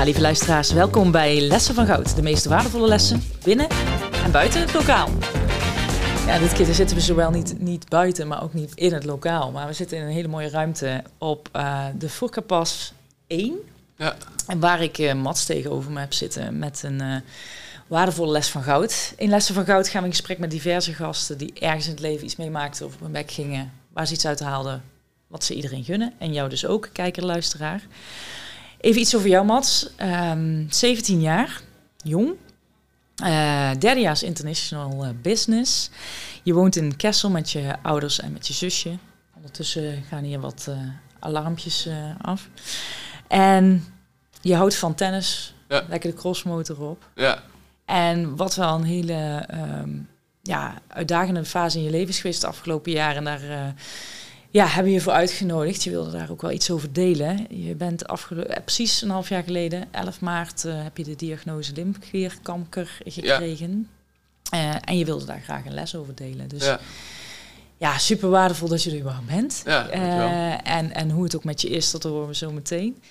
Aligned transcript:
Ja, 0.00 0.06
lieve 0.06 0.20
luisteraars, 0.20 0.72
welkom 0.72 1.10
bij 1.10 1.40
Lessen 1.40 1.74
van 1.74 1.86
Goud. 1.86 2.16
De 2.16 2.22
meest 2.22 2.44
waardevolle 2.44 2.88
lessen 2.88 3.22
binnen 3.44 3.68
en 4.24 4.32
buiten 4.32 4.60
het 4.60 4.72
lokaal. 4.72 5.08
Ja, 6.26 6.38
dit 6.38 6.52
keer 6.52 6.74
zitten 6.74 6.96
we 6.96 7.02
zowel 7.02 7.30
niet, 7.30 7.58
niet 7.58 7.88
buiten, 7.88 8.28
maar 8.28 8.42
ook 8.42 8.54
niet 8.54 8.74
in 8.74 8.92
het 8.92 9.04
lokaal. 9.04 9.50
Maar 9.50 9.66
we 9.66 9.72
zitten 9.72 9.98
in 9.98 10.04
een 10.04 10.12
hele 10.12 10.28
mooie 10.28 10.48
ruimte 10.48 11.02
op 11.18 11.48
uh, 11.56 11.84
de 11.98 12.08
Furkapas 12.08 12.92
1. 13.26 13.54
Ja. 13.96 14.16
En 14.46 14.60
waar 14.60 14.82
ik 14.82 14.98
uh, 14.98 15.12
Mats 15.12 15.44
tegenover 15.44 15.90
me 15.90 16.00
heb 16.00 16.12
zitten 16.12 16.58
met 16.58 16.82
een 16.82 17.02
uh, 17.02 17.16
waardevolle 17.86 18.32
les 18.32 18.48
van 18.48 18.62
goud. 18.62 19.14
In 19.16 19.28
Lessen 19.28 19.54
van 19.54 19.64
Goud 19.64 19.88
gaan 19.88 20.00
we 20.00 20.08
in 20.08 20.14
gesprek 20.14 20.38
met 20.38 20.50
diverse 20.50 20.94
gasten 20.94 21.38
die 21.38 21.52
ergens 21.58 21.84
in 21.84 21.92
het 21.92 22.00
leven 22.00 22.24
iets 22.24 22.36
meemaakten 22.36 22.86
of 22.86 22.94
op 22.94 23.00
hun 23.00 23.12
bek 23.12 23.30
gingen, 23.30 23.72
waar 23.92 24.06
ze 24.06 24.12
iets 24.12 24.26
uit 24.26 24.40
haalden 24.40 24.82
wat 25.26 25.44
ze 25.44 25.54
iedereen 25.54 25.84
gunnen. 25.84 26.12
En 26.18 26.32
jou 26.32 26.48
dus 26.48 26.66
ook, 26.66 26.88
kijker, 26.92 27.24
luisteraar. 27.24 27.82
Even 28.80 29.00
iets 29.00 29.16
over 29.16 29.28
jou, 29.28 29.46
Mats. 29.46 29.90
Um, 30.02 30.66
17 30.70 31.20
jaar, 31.20 31.60
jong. 31.96 32.28
Uh, 33.22 33.70
derdejaars 33.78 34.22
international 34.22 35.04
uh, 35.04 35.10
business. 35.22 35.90
Je 36.42 36.52
woont 36.52 36.76
in 36.76 36.96
Kessel 36.96 37.30
met 37.30 37.50
je 37.50 37.74
ouders 37.82 38.20
en 38.20 38.32
met 38.32 38.46
je 38.46 38.52
zusje. 38.52 38.98
Ondertussen 39.36 40.04
gaan 40.08 40.24
hier 40.24 40.40
wat 40.40 40.66
uh, 40.68 40.76
alarmpjes 41.18 41.88
af. 42.20 42.48
En 43.28 43.84
je 44.40 44.54
houdt 44.54 44.76
van 44.76 44.94
tennis. 44.94 45.54
Ja. 45.68 45.84
Lekker 45.88 46.10
de 46.10 46.16
crossmotor 46.16 46.80
op. 46.80 47.08
Ja. 47.14 47.42
En 47.84 48.36
wat 48.36 48.54
wel 48.54 48.74
een 48.74 48.84
hele 48.84 49.46
um, 49.54 50.08
ja, 50.42 50.74
uitdagende 50.88 51.44
fase 51.44 51.78
in 51.78 51.84
je 51.84 51.90
leven 51.90 52.08
is 52.08 52.20
geweest 52.20 52.40
de 52.40 52.46
afgelopen 52.46 52.92
jaren. 52.92 53.16
En 53.16 53.24
daar 53.24 53.74
ja, 54.50 54.66
hebben 54.66 54.92
je 54.92 55.00
voor 55.00 55.12
uitgenodigd. 55.12 55.82
Je 55.82 55.90
wilde 55.90 56.10
daar 56.10 56.30
ook 56.30 56.42
wel 56.42 56.50
iets 56.50 56.70
over 56.70 56.92
delen. 56.92 57.46
Je 57.48 57.74
bent 57.74 58.06
afgelopen, 58.06 58.62
precies 58.64 59.02
een 59.02 59.10
half 59.10 59.28
jaar 59.28 59.42
geleden, 59.42 59.88
11 59.90 60.20
maart, 60.20 60.64
uh, 60.64 60.82
heb 60.82 60.96
je 60.96 61.04
de 61.04 61.16
diagnose 61.16 61.72
lymfeklierkanker 61.72 62.98
gekregen. 63.04 63.88
Ja. 64.50 64.74
Uh, 64.74 64.76
en 64.84 64.98
je 64.98 65.04
wilde 65.04 65.24
daar 65.24 65.40
graag 65.40 65.64
een 65.64 65.74
les 65.74 65.94
over 65.94 66.14
delen. 66.14 66.48
Dus 66.48 66.64
ja, 66.64 66.80
ja 67.76 67.98
super 67.98 68.28
waardevol 68.28 68.68
dat 68.68 68.82
je 68.82 68.90
er 68.90 68.98
überhaupt 68.98 69.26
bent. 69.26 69.62
Ja, 69.64 69.88
en, 70.62 70.94
en 70.94 71.10
hoe 71.10 71.24
het 71.24 71.36
ook 71.36 71.44
met 71.44 71.60
je 71.60 71.68
is, 71.68 71.90
dat 71.90 72.02
horen 72.02 72.28
we 72.28 72.34
zo 72.34 72.52
meteen. 72.52 73.02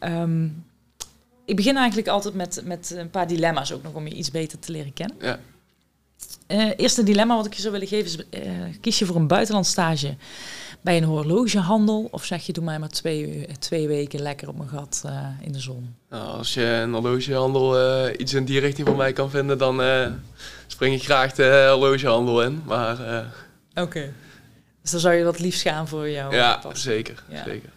Um, 0.00 0.64
ik 1.44 1.56
begin 1.56 1.76
eigenlijk 1.76 2.08
altijd 2.08 2.34
met, 2.34 2.62
met 2.64 2.90
een 2.96 3.10
paar 3.10 3.26
dilemma's 3.26 3.72
ook 3.72 3.82
nog 3.82 3.94
om 3.94 4.06
je 4.06 4.14
iets 4.14 4.30
beter 4.30 4.58
te 4.58 4.72
leren 4.72 4.92
kennen. 4.92 5.16
Ja. 5.20 5.38
Uh, 6.48 6.70
eerste 6.76 7.02
dilemma 7.02 7.36
wat 7.36 7.46
ik 7.46 7.54
je 7.54 7.60
zou 7.60 7.72
willen 7.72 7.88
geven 7.88 8.04
is, 8.04 8.40
uh, 8.40 8.52
kies 8.80 8.98
je 8.98 9.06
voor 9.06 9.16
een 9.16 9.26
buitenlandstage 9.26 10.16
bij 10.80 10.96
een 10.96 11.04
horlogehandel 11.04 12.08
of 12.10 12.24
zeg 12.24 12.46
je 12.46 12.52
doe 12.52 12.64
mij 12.64 12.78
maar 12.78 12.88
twee, 12.88 13.46
twee 13.58 13.88
weken 13.88 14.22
lekker 14.22 14.48
op 14.48 14.56
mijn 14.56 14.68
gat 14.68 15.02
uh, 15.06 15.26
in 15.40 15.52
de 15.52 15.58
zon? 15.58 15.94
Nou, 16.10 16.36
als 16.36 16.54
je 16.54 16.64
een 16.64 16.92
horlogehandel 16.92 18.10
iets 18.20 18.34
in 18.34 18.44
die 18.44 18.60
richting 18.60 18.88
voor 18.88 18.96
mij 18.96 19.12
kan 19.12 19.30
vinden, 19.30 19.58
dan 19.58 19.82
spring 20.66 20.94
ik 20.94 21.04
graag 21.04 21.32
de 21.32 21.68
horlogehandel 21.70 22.42
in. 22.42 22.62
Maar, 22.64 22.98
Oké. 23.70 23.80
Okay. 23.80 24.12
Dus 24.82 24.90
dan 24.90 25.00
zou 25.00 25.14
je 25.14 25.24
wat 25.24 25.38
liefst 25.38 25.62
gaan 25.62 25.88
voor 25.88 26.10
jou? 26.10 26.34
Ja, 26.34 26.60
zeker, 26.72 27.24
ja. 27.28 27.44
zeker. 27.44 27.70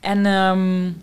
En 0.00 0.26
um, 0.26 1.02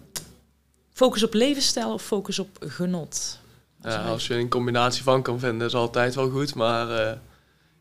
Focus 0.95 1.23
op 1.23 1.33
levensstijl 1.33 1.93
of 1.93 2.01
focus 2.01 2.39
op 2.39 2.57
genot? 2.59 3.39
Als, 3.85 3.93
ja, 3.93 4.03
als 4.03 4.27
je 4.27 4.35
een 4.35 4.49
combinatie 4.49 5.03
van 5.03 5.21
kan 5.21 5.39
vinden, 5.39 5.67
is 5.67 5.75
altijd 5.75 6.15
wel 6.15 6.29
goed. 6.29 6.55
Maar 6.55 6.89
uh, 6.89 7.11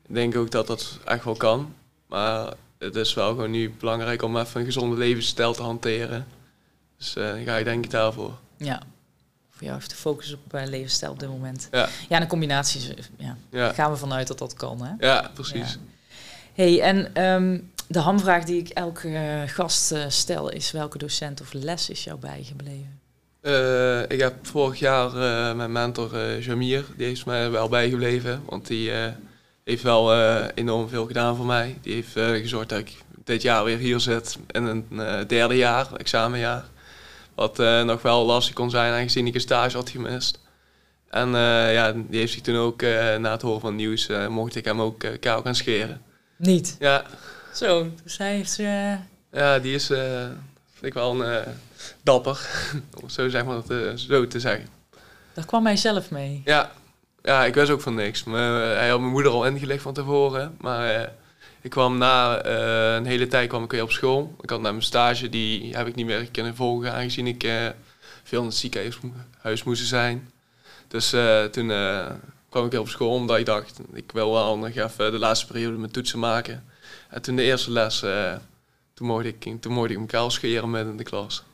ik 0.06 0.14
denk 0.14 0.36
ook 0.36 0.50
dat 0.50 0.66
dat 0.66 0.98
echt 1.04 1.24
wel 1.24 1.34
kan. 1.34 1.74
Maar 2.06 2.52
het 2.78 2.96
is 2.96 3.14
wel 3.14 3.28
gewoon 3.28 3.50
nu 3.50 3.74
belangrijk 3.78 4.22
om 4.22 4.36
even 4.36 4.60
een 4.60 4.66
gezonde 4.66 4.96
levensstijl 4.96 5.52
te 5.54 5.62
hanteren. 5.62 6.26
Dus 6.98 7.16
uh, 7.16 7.32
ga 7.44 7.56
ik 7.56 7.64
denk 7.64 7.84
ik 7.84 7.90
daarvoor. 7.90 8.38
Ja, 8.56 8.82
voor 9.50 9.62
jou 9.62 9.74
heeft 9.74 9.90
de 9.90 9.96
focus 9.96 10.32
op 10.32 10.54
uh, 10.54 10.66
levensstijl 10.66 11.12
op 11.12 11.18
dit 11.18 11.28
moment. 11.28 11.68
Ja, 11.70 11.88
ja 12.08 12.20
een 12.20 12.26
combinatie, 12.26 12.94
ja. 13.16 13.36
ja. 13.50 13.72
gaan 13.72 13.90
we 13.90 13.96
vanuit 13.96 14.26
dat 14.26 14.38
dat 14.38 14.54
kan. 14.54 14.82
Hè? 14.82 15.06
Ja, 15.06 15.30
precies. 15.34 15.72
Ja. 15.72 15.78
hey, 16.52 16.80
en 16.80 17.22
um, 17.22 17.72
de 17.86 17.98
hamvraag 17.98 18.44
die 18.44 18.60
ik 18.60 18.68
elke 18.68 19.08
uh, 19.08 19.42
gast 19.46 19.94
stel 20.08 20.48
is: 20.48 20.70
welke 20.70 20.98
docent 20.98 21.40
of 21.40 21.52
les 21.52 21.90
is 21.90 22.04
jou 22.04 22.18
bijgebleven? 22.18 23.00
Uh, 23.46 24.02
ik 24.02 24.20
heb 24.20 24.34
vorig 24.42 24.78
jaar 24.78 25.06
uh, 25.06 25.54
mijn 25.54 25.72
mentor 25.72 26.14
uh, 26.14 26.42
Jamir, 26.42 26.84
die 26.96 27.10
is 27.10 27.24
mij 27.24 27.50
wel 27.50 27.68
bijgebleven. 27.68 28.42
Want 28.46 28.66
die 28.66 28.90
heeft 29.64 29.82
wel 29.82 30.14
enorm 30.54 30.88
veel 30.88 31.06
gedaan 31.06 31.36
voor 31.36 31.46
mij. 31.46 31.78
Die 31.80 31.94
heeft 31.94 32.40
gezorgd 32.40 32.68
dat 32.68 32.78
ik 32.78 32.96
dit 33.24 33.42
jaar 33.42 33.64
weer 33.64 33.78
hier 33.78 34.00
zit 34.00 34.38
in 34.50 34.64
een 34.64 34.86
derde 35.26 35.56
jaar, 35.56 35.94
examenjaar. 35.96 36.64
Wat 37.34 37.58
nog 37.84 38.02
wel 38.02 38.24
lastig 38.24 38.54
kon 38.54 38.70
zijn 38.70 38.92
aangezien 38.92 39.26
ik 39.26 39.34
een 39.34 39.40
stage 39.40 39.76
had 39.76 39.90
gemist. 39.90 40.40
En 41.10 41.28
ja, 41.72 41.92
die 41.92 42.18
heeft 42.18 42.32
zich 42.32 42.42
toen 42.42 42.56
ook, 42.56 42.82
na 43.18 43.30
het 43.30 43.42
horen 43.42 43.60
van 43.60 43.70
het 43.70 43.78
nieuws, 43.78 44.08
mocht 44.28 44.56
ik 44.56 44.64
hem 44.64 44.80
ook 44.80 45.04
kaal 45.20 45.42
gaan 45.42 45.54
scheren. 45.54 46.02
Niet? 46.36 46.76
Ja. 46.78 47.04
Zo, 47.54 47.90
dus 48.02 48.18
hij 48.18 48.34
heeft... 48.34 48.56
Ja, 49.32 49.58
die 49.58 49.74
is, 49.74 49.86
vind 49.86 50.82
ik 50.82 50.94
wel 50.94 51.20
een 51.20 51.44
dapper, 52.02 52.48
om 53.02 53.08
zo, 53.08 53.28
zeg 53.28 53.44
maar, 53.44 53.62
te, 53.62 53.92
zo 53.96 54.26
te 54.26 54.40
zeggen. 54.40 54.68
Daar 55.34 55.46
kwam 55.46 55.64
hij 55.64 55.76
zelf 55.76 56.10
mee? 56.10 56.42
Ja, 56.44 56.72
ja 57.22 57.44
ik 57.44 57.54
wist 57.54 57.70
ook 57.70 57.80
van 57.80 57.94
niks. 57.94 58.24
Maar, 58.24 58.70
uh, 58.70 58.76
hij 58.76 58.88
had 58.88 59.00
mijn 59.00 59.12
moeder 59.12 59.32
al 59.32 59.46
ingelegd 59.46 59.82
van 59.82 59.94
tevoren. 59.94 60.56
Maar 60.60 61.00
uh, 61.00 61.06
ik 61.60 61.70
kwam 61.70 61.98
na 61.98 62.46
uh, 62.46 62.94
een 62.94 63.06
hele 63.06 63.26
tijd 63.26 63.48
kwam 63.48 63.64
ik 63.64 63.70
weer 63.70 63.82
op 63.82 63.92
school. 63.92 64.36
Ik 64.40 64.50
had 64.50 64.60
na 64.60 64.70
mijn 64.70 64.82
stage, 64.82 65.28
die 65.28 65.76
heb 65.76 65.86
ik 65.86 65.94
niet 65.94 66.06
meer 66.06 66.30
kunnen 66.30 66.56
volgen, 66.56 66.92
aangezien 66.92 67.26
ik 67.26 67.42
veel 68.22 68.40
in 68.40 68.46
het 68.46 68.54
ziekenhuis 68.54 69.62
moest 69.64 69.86
zijn. 69.86 70.30
Dus 70.88 71.10
toen 71.50 71.66
kwam 72.48 72.64
ik 72.64 72.70
weer 72.70 72.80
op 72.80 72.88
school, 72.88 73.10
omdat 73.10 73.38
ik 73.38 73.46
dacht, 73.46 73.80
ik 73.92 74.12
wil 74.12 74.32
wel 74.32 74.58
nog 74.58 74.68
even 74.68 75.12
de 75.12 75.18
laatste 75.18 75.46
periode 75.46 75.76
mijn 75.76 75.90
toetsen 75.92 76.18
maken. 76.18 76.64
En 77.10 77.22
toen 77.22 77.36
de 77.36 77.42
eerste 77.42 77.70
les, 77.70 78.04
toen 78.94 79.06
mocht 79.06 79.24
ik, 79.24 79.60
toen 79.60 79.72
mocht 79.72 79.90
ik 79.90 79.98
elkaar 79.98 80.30
scheren 80.30 80.70
met 80.70 80.86
in 80.86 80.96
de 80.96 81.04
klas. 81.04 81.44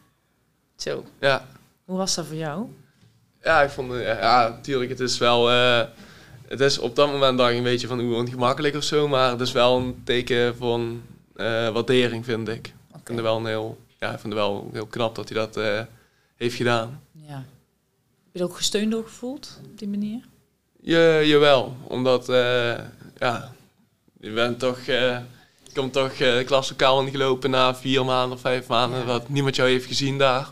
Zo. 0.83 1.05
Ja. 1.21 1.47
Hoe 1.85 1.97
was 1.97 2.15
dat 2.15 2.27
voor 2.27 2.37
jou? 2.37 2.67
Ja, 3.43 3.63
ik 3.63 3.71
vond 3.71 3.93
ja, 3.93 4.49
natuurlijk, 4.49 4.91
het 4.91 5.01
is 5.01 5.19
wel. 5.19 5.53
Uh, 5.53 5.83
het 6.49 6.61
is 6.61 6.79
op 6.79 6.97
dat 6.97 7.11
moment 7.11 7.39
dacht 7.39 7.51
ik 7.51 7.57
een 7.57 7.63
beetje 7.63 7.87
van 7.87 8.01
hoe 8.01 8.15
ongemakkelijk 8.15 8.75
of 8.75 8.83
zo, 8.83 9.09
maar 9.09 9.31
het 9.31 9.41
is 9.41 9.53
wel 9.53 9.79
een 9.79 10.01
teken 10.05 10.57
van 10.57 11.03
uh, 11.37 11.69
waardering, 11.69 12.25
vind 12.25 12.49
ik. 12.49 12.55
Okay. 12.55 13.01
Ik 13.01 13.07
vind 13.07 13.19
het 13.19 13.27
wel 13.27 13.37
een 13.37 13.47
heel, 13.47 13.79
ja, 13.99 14.13
ik 14.13 14.19
vind 14.19 14.33
het 14.33 14.43
wel 14.43 14.71
heel 14.73 14.87
knap 14.87 15.15
dat 15.15 15.29
hij 15.29 15.39
dat 15.39 15.57
uh, 15.57 15.81
heeft 16.37 16.57
gedaan. 16.57 17.03
Ja. 17.13 17.35
Heb 17.35 18.33
je 18.33 18.39
er 18.39 18.45
ook 18.45 18.57
gesteund 18.57 18.91
door 18.91 19.05
gevoeld 19.05 19.61
op 19.65 19.79
die 19.79 19.89
manier? 19.89 20.25
Je, 20.81 21.23
jawel, 21.25 21.77
omdat 21.87 22.27
ja, 23.19 23.53
je 24.21 24.33
bent 24.33 24.59
toch. 24.59 24.85
je 24.85 25.23
komt 25.75 25.93
toch 25.93 26.13
klaslokaal 26.45 27.01
ingelopen 27.01 27.51
na 27.51 27.75
vier 27.75 28.05
maanden 28.05 28.37
of 28.37 28.41
vijf 28.41 28.67
maanden, 28.67 28.99
ja. 28.99 29.05
wat 29.05 29.29
niemand 29.29 29.57
jou 29.57 29.69
heeft 29.69 29.87
gezien 29.87 30.19
daar. 30.19 30.49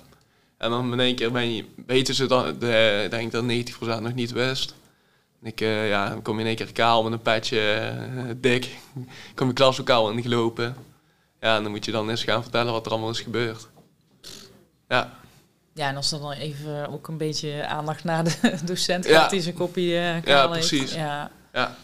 En 0.59 0.71
dan 0.71 0.93
in 0.93 1.01
één 1.01 1.15
keer 1.15 1.33
ben 1.33 1.55
je, 1.55 1.65
weten 1.87 2.15
ze 2.15 2.27
dan, 2.27 2.59
de, 2.59 3.07
denk 3.11 3.33
dat 3.33 3.45
90% 3.45 4.03
nog 4.03 4.15
niet 4.15 4.33
wist. 4.33 4.75
En 5.41 5.47
ik, 5.47 5.61
uh, 5.61 5.89
ja, 5.89 6.09
dan 6.09 6.23
kom 6.23 6.35
je 6.35 6.41
in 6.41 6.47
één 6.47 6.57
keer 6.57 6.73
kaal 6.73 7.03
met 7.03 7.13
een 7.13 7.23
petje, 7.23 7.93
uh, 8.15 8.31
dik. 8.37 8.79
kom 9.35 9.47
je 9.47 9.53
klaslokaal 9.53 10.11
ingelopen. 10.11 10.77
Ja, 11.41 11.57
en 11.57 11.63
dan 11.63 11.73
moet 11.73 11.85
je 11.85 11.93
dan 11.93 12.11
eens 12.11 12.25
gaan 12.25 12.43
vertellen 12.43 12.73
wat 12.73 12.87
er 12.87 12.93
allemaal 12.93 13.11
is 13.11 13.21
gebeurd. 13.21 13.69
Ja. 14.89 15.17
Ja, 15.75 15.89
en 15.89 15.97
als 15.97 16.13
er 16.13 16.21
dan 16.21 16.33
even 16.33 16.89
ook 16.89 17.09
een 17.09 17.17
beetje 17.17 17.67
aandacht 17.67 18.05
naar 18.05 18.25
de 18.25 18.59
docent 18.65 19.07
gaat 19.07 19.15
ja. 19.15 19.29
die 19.29 19.41
zijn 19.41 19.55
kopie 19.55 19.93
uh, 19.93 20.23
Ja, 20.23 20.47
precies. 20.47 20.95
Ja. 20.95 21.31
ja. 21.53 21.77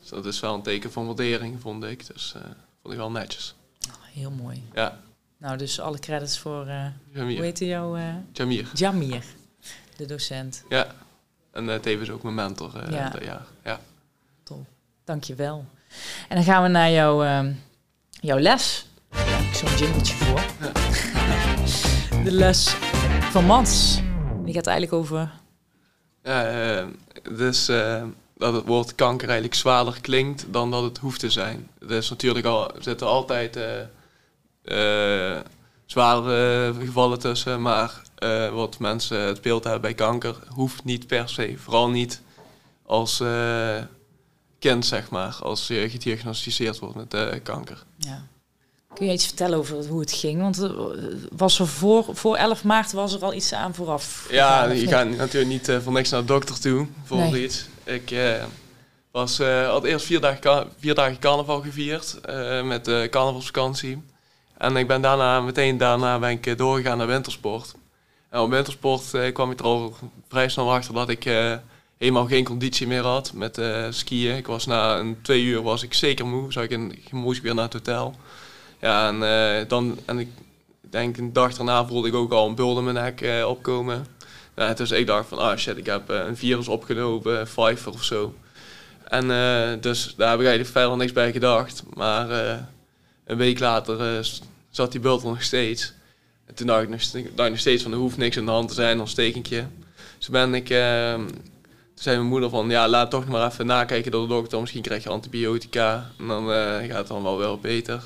Dus 0.00 0.08
dat 0.08 0.26
is 0.26 0.40
wel 0.40 0.54
een 0.54 0.62
teken 0.62 0.92
van 0.92 1.06
waardering, 1.06 1.60
vond 1.60 1.84
ik. 1.84 2.06
Dus 2.06 2.34
vond 2.82 2.94
ik 2.94 3.00
wel 3.00 3.10
netjes. 3.10 3.54
Oh, 3.88 3.94
heel 4.12 4.30
mooi. 4.30 4.62
Ja. 4.74 5.00
Nou, 5.42 5.56
dus 5.56 5.80
alle 5.80 5.98
credits 5.98 6.38
voor, 6.38 6.66
uh, 6.66 6.86
Jamir. 7.12 7.34
hoe 7.34 7.44
heet 7.44 7.58
jou? 7.58 7.98
Uh, 7.98 8.04
Jamir. 8.32 8.70
Jamir, 8.74 9.24
de 9.96 10.06
docent. 10.06 10.64
Ja, 10.68 10.86
en 11.52 11.68
uh, 11.68 11.74
tevens 11.74 12.10
ook 12.10 12.22
mijn 12.22 12.34
mentor 12.34 12.90
ja. 12.90 13.08
dat 13.08 13.24
jaar. 13.24 13.46
Ja. 13.64 13.80
Top, 14.42 14.66
dankjewel. 15.04 15.64
En 16.28 16.36
dan 16.36 16.44
gaan 16.44 16.62
we 16.62 16.68
naar 16.68 16.90
jouw, 16.90 17.24
uh, 17.24 17.54
jouw 18.10 18.38
les. 18.38 18.86
Daar 19.08 19.26
heb 19.26 19.40
ik 19.40 19.54
zo'n 19.54 19.76
jingletje 19.76 20.14
voor. 20.14 20.44
Ja. 20.60 20.72
de 22.24 22.32
les 22.32 22.68
van 23.30 23.44
Mans. 23.44 24.00
Die 24.44 24.54
gaat 24.54 24.66
eigenlijk 24.66 24.96
over... 25.02 25.30
Ja, 26.22 26.86
dus 27.22 27.66
dat 28.36 28.52
het 28.54 28.66
woord 28.66 28.94
kanker 28.94 29.28
eigenlijk 29.28 29.58
zwaarder 29.58 30.00
klinkt 30.00 30.46
dan 30.50 30.70
dat 30.70 30.82
het 30.82 30.98
hoeft 30.98 31.20
te 31.20 31.30
zijn. 31.30 31.68
Is 31.88 32.10
natuurlijk 32.10 32.46
al, 32.46 32.70
zitten 32.78 33.06
altijd 33.06 33.58
uh, 34.64 35.38
zware 35.86 36.74
gevallen 36.80 37.18
tussen. 37.18 37.62
Maar 37.62 38.02
uh, 38.18 38.48
wat 38.48 38.78
mensen 38.78 39.20
het 39.20 39.42
beeld 39.42 39.64
hebben 39.64 39.82
bij 39.82 39.94
kanker 39.94 40.36
hoeft 40.48 40.84
niet 40.84 41.06
per 41.06 41.28
se. 41.28 41.54
Vooral 41.58 41.90
niet 41.90 42.20
als 42.86 43.20
uh, 43.20 43.76
kind, 44.58 44.86
zeg 44.86 45.10
maar. 45.10 45.38
Als 45.42 45.66
je 45.66 45.90
gediagnosticeerd 45.90 46.78
wordt 46.78 46.94
met 46.94 47.42
kanker. 47.42 47.84
Ja. 47.96 48.26
Kun 48.94 49.06
je 49.06 49.12
iets 49.12 49.26
vertellen 49.26 49.58
over 49.58 49.86
hoe 49.86 50.00
het 50.00 50.12
ging? 50.12 50.40
Want 50.40 50.60
uh, 50.60 50.70
was 51.36 51.58
er 51.58 51.66
voor, 51.66 52.06
voor 52.12 52.36
11 52.36 52.64
maart 52.64 52.92
was 52.92 53.14
er 53.14 53.24
al 53.24 53.34
iets 53.34 53.52
aan 53.52 53.74
vooraf? 53.74 54.26
Ja, 54.30 54.70
je 54.70 54.86
gaat 54.86 55.08
natuurlijk 55.08 55.52
niet 55.52 55.68
uh, 55.68 55.78
voor 55.78 55.92
niks 55.92 56.10
naar 56.10 56.20
de 56.20 56.26
dokter 56.26 56.60
toe 56.60 56.86
voor 57.04 57.18
nee. 57.18 57.44
iets. 57.44 57.66
Ik 57.84 58.10
uh, 58.10 58.44
was, 59.10 59.38
had 59.66 59.84
eerst 59.84 60.06
vier 60.06 60.20
dagen, 60.20 60.68
vier 60.78 60.94
dagen 60.94 61.18
carnaval 61.18 61.60
gevierd 61.60 62.20
met 62.64 62.84
de 62.84 63.08
carnavalsvakantie. 63.10 64.02
En 64.62 64.76
ik 64.76 64.86
ben 64.86 65.00
daarna, 65.00 65.40
meteen 65.40 65.76
daarna 65.76 66.18
ben 66.18 66.30
ik 66.30 66.58
doorgegaan 66.58 66.98
naar 66.98 67.06
wintersport. 67.06 67.74
En 68.28 68.40
op 68.40 68.50
wintersport 68.50 69.32
kwam 69.32 69.50
ik 69.50 69.58
er 69.58 69.64
al 69.64 69.94
vrij 70.28 70.48
snel 70.48 70.72
achter 70.72 70.94
dat 70.94 71.08
ik 71.08 71.24
helemaal 71.98 72.26
geen 72.26 72.44
conditie 72.44 72.86
meer 72.86 73.02
had 73.02 73.32
met 73.32 73.60
skiën. 73.90 74.36
Ik 74.36 74.46
was 74.46 74.66
na 74.66 74.98
een 74.98 75.18
twee 75.22 75.42
uur 75.42 75.62
was 75.62 75.82
ik 75.82 75.94
zeker 75.94 76.26
moe, 76.26 76.52
zou 76.52 76.64
ik 76.64 76.70
in, 76.70 76.98
moest 77.10 77.36
ik 77.36 77.42
weer 77.42 77.54
naar 77.54 77.64
het 77.64 77.72
hotel. 77.72 78.14
Ja, 78.80 79.08
en, 79.08 79.68
dan, 79.68 79.98
en 80.04 80.18
ik 80.18 80.28
denk 80.80 81.16
een 81.16 81.32
dag 81.32 81.54
daarna 81.54 81.86
voelde 81.86 82.08
ik 82.08 82.14
ook 82.14 82.32
al 82.32 82.48
een 82.48 82.54
bul 82.54 82.78
in 82.78 82.84
mijn 82.84 83.14
nek 83.16 83.44
opkomen. 83.46 84.06
Ja, 84.56 84.74
dus 84.74 84.90
ik 84.90 85.06
dacht 85.06 85.28
van, 85.28 85.38
ah 85.38 85.56
shit, 85.56 85.76
ik 85.76 85.86
heb 85.86 86.08
een 86.08 86.36
virus 86.36 86.68
opgenomen, 86.68 87.44
Pfeiffer 87.44 87.92
of 87.92 88.04
zo. 88.04 88.34
En 89.04 89.26
dus 89.80 90.14
daar 90.16 90.30
heb 90.30 90.40
ik 90.40 90.46
eigenlijk 90.46 90.76
verder 90.76 90.96
niks 90.96 91.12
bij 91.12 91.32
gedacht. 91.32 91.82
Maar 91.94 92.30
een 93.24 93.36
week 93.36 93.58
later 93.58 94.24
zat 94.72 94.92
die 94.92 95.00
bult 95.00 95.22
nog 95.22 95.42
steeds. 95.42 95.92
En 96.46 96.54
toen 96.54 96.66
dacht 96.66 96.82
ik, 96.82 96.88
nog, 97.36 97.58
steeds 97.58 97.82
van, 97.82 97.92
er 97.92 97.98
hoeft 97.98 98.16
niks 98.16 98.38
aan 98.38 98.44
de 98.44 98.50
hand 98.50 98.68
te 98.68 98.74
zijn, 98.74 99.00
ontstekentje. 99.00 99.66
Dus 100.18 100.28
ben 100.28 100.54
ik 100.54 100.66
toen 100.66 102.04
zei 102.04 102.16
mijn 102.16 102.28
moeder 102.28 102.50
van, 102.50 102.70
ja, 102.70 102.88
laat 102.88 103.10
toch 103.10 103.26
maar 103.26 103.50
even 103.50 103.66
nakijken 103.66 104.10
door 104.10 104.22
de 104.22 104.34
dokter. 104.34 104.60
Misschien 104.60 104.82
krijg 104.82 105.02
je 105.02 105.08
antibiotica 105.08 106.10
en 106.18 106.26
dan 106.26 106.48
gaat 106.48 106.98
het 106.98 107.06
dan 107.06 107.22
wel 107.22 107.38
wel 107.38 107.58
beter 107.58 108.02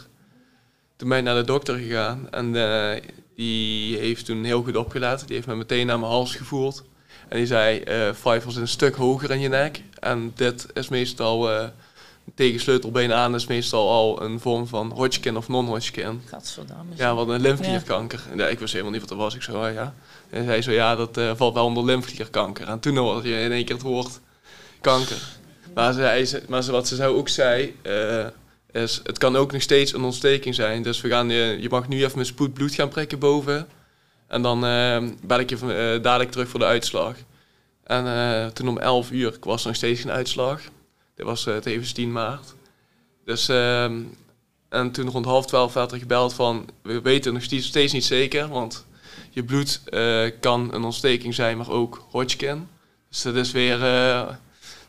toen 0.96 1.08
ben 1.08 1.18
ik 1.18 1.24
naar 1.24 1.34
de 1.34 1.44
dokter 1.44 1.76
gegaan 1.76 2.30
en 2.30 2.54
uh, 2.54 2.90
die 3.34 3.96
heeft 3.96 4.24
toen 4.24 4.44
heel 4.44 4.62
goed 4.62 4.76
opgelaten. 4.76 5.26
Die 5.26 5.36
heeft 5.36 5.48
me 5.48 5.54
meteen 5.54 5.86
naar 5.86 5.98
mijn 5.98 6.10
hals 6.10 6.34
gevoeld. 6.34 6.84
En 7.28 7.36
die 7.36 7.46
zei, 7.46 7.82
uh, 7.88 8.12
Five 8.14 8.44
was 8.44 8.56
een 8.56 8.68
stuk 8.68 8.94
hoger 8.94 9.30
in 9.30 9.40
je 9.40 9.48
nek. 9.48 9.82
En 10.00 10.32
dit 10.34 10.66
is 10.74 10.88
meestal, 10.88 11.50
tegen 12.34 12.60
sleutelbeen 12.60 13.12
aan, 13.12 13.34
is 13.34 13.46
meestal 13.46 13.90
al 13.90 14.22
een 14.22 14.40
vorm 14.40 14.66
van 14.66 14.92
Hodgkin 14.92 15.36
of 15.36 15.48
non-Hodgkin. 15.48 16.22
Gadverdamme. 16.24 16.92
Ja, 16.94 17.14
wat 17.14 17.28
een 17.28 17.40
lymfeklierkanker. 17.40 18.20
Ja. 18.36 18.46
ik 18.46 18.58
wist 18.58 18.72
helemaal 18.72 18.92
niet 18.92 19.00
wat 19.00 19.10
er 19.10 19.16
was. 19.16 19.34
Ik 19.34 19.42
zo, 19.42 19.64
oh, 19.64 19.72
ja. 19.72 19.94
En 20.30 20.44
hij 20.44 20.62
zei 20.62 20.62
zo, 20.62 20.70
ja, 20.70 20.96
dat 20.96 21.18
uh, 21.18 21.32
valt 21.36 21.54
wel 21.54 21.64
onder 21.64 21.84
lymfeklierkanker. 21.84 22.68
En 22.68 22.80
toen 22.80 22.96
hoorde 22.96 23.28
je 23.28 23.40
in 23.40 23.52
één 23.52 23.64
keer 23.64 23.74
het 23.74 23.84
woord 23.84 24.20
kanker. 24.80 25.22
Maar, 25.74 25.92
ze, 25.92 26.42
maar 26.48 26.62
wat 26.62 26.88
ze 26.88 26.94
zou 26.94 27.16
ook 27.16 27.28
zei, 27.28 27.76
is, 28.70 29.00
het 29.02 29.18
kan 29.18 29.36
ook 29.36 29.52
nog 29.52 29.62
steeds 29.62 29.92
een 29.92 30.04
ontsteking 30.04 30.54
zijn. 30.54 30.82
Dus 30.82 31.00
we 31.00 31.08
gaan, 31.08 31.30
je, 31.30 31.56
je 31.60 31.68
mag 31.68 31.88
nu 31.88 32.04
even 32.04 32.18
met 32.18 32.26
spoed 32.26 32.54
bloed 32.54 32.74
gaan 32.74 32.88
prikken 32.88 33.18
boven. 33.18 33.68
En 34.26 34.42
dan 34.42 34.64
uh, 34.64 35.08
bel 35.22 35.38
ik 35.38 35.50
je 35.50 35.98
dadelijk 36.02 36.30
terug 36.30 36.48
voor 36.48 36.60
de 36.60 36.66
uitslag. 36.66 37.14
En 37.84 38.52
toen 38.52 38.68
om 38.68 38.78
11 38.78 39.10
uur 39.10 39.36
was 39.40 39.60
er 39.60 39.66
nog 39.66 39.76
steeds 39.76 40.00
geen 40.00 40.10
uitslag. 40.10 40.60
Dit 41.16 41.26
was 41.26 41.46
uh, 41.46 41.56
tevens 41.56 41.92
10 41.92 42.12
maart. 42.12 42.54
Dus, 43.24 43.48
ehm, 43.48 44.02
en 44.68 44.90
toen 44.90 45.10
rond 45.10 45.24
half 45.24 45.46
12 45.46 45.72
werd 45.72 45.92
er 45.92 45.98
gebeld 45.98 46.34
van... 46.34 46.68
We 46.82 47.00
weten 47.00 47.32
nog 47.32 47.42
steeds, 47.42 47.92
niet 47.92 48.04
zeker, 48.04 48.48
want 48.48 48.86
je 49.30 49.44
bloed 49.44 49.80
kan 50.40 50.74
een 50.74 50.84
ontsteking 50.84 51.34
zijn, 51.34 51.56
maar 51.56 51.70
ook 51.70 52.06
Hodgkin. 52.10 52.68
Dus 53.08 53.22
dat 53.22 53.34
is 53.34 53.50
weer... 53.50 53.78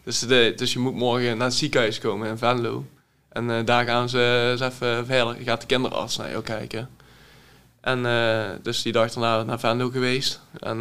dus, 0.04 0.20
de, 0.20 0.54
dus 0.56 0.74
je 0.74 0.80
moet 0.80 0.96
morgen 0.96 1.38
naar 1.38 1.48
het 1.48 1.56
ziekenhuis 1.56 2.00
komen 2.00 2.30
in 2.30 2.38
Venlo. 2.38 2.86
En 3.30 3.66
daar 3.66 3.86
gaan 3.86 4.10
ze 4.10 4.50
eens 4.52 4.62
even 4.62 5.06
verder, 5.06 5.36
gaat 5.44 5.62
de 5.62 5.68
kinderarts 5.68 6.18
naar 6.18 6.30
jou 6.30 6.44
kijken. 6.44 6.90
En 7.82 8.04
dus 8.62 8.82
die 8.82 8.94
dag 8.94 9.12
daarna 9.12 9.44
naar 9.44 9.60
Venlo 9.60 9.90
geweest. 9.90 10.40
En 10.60 10.80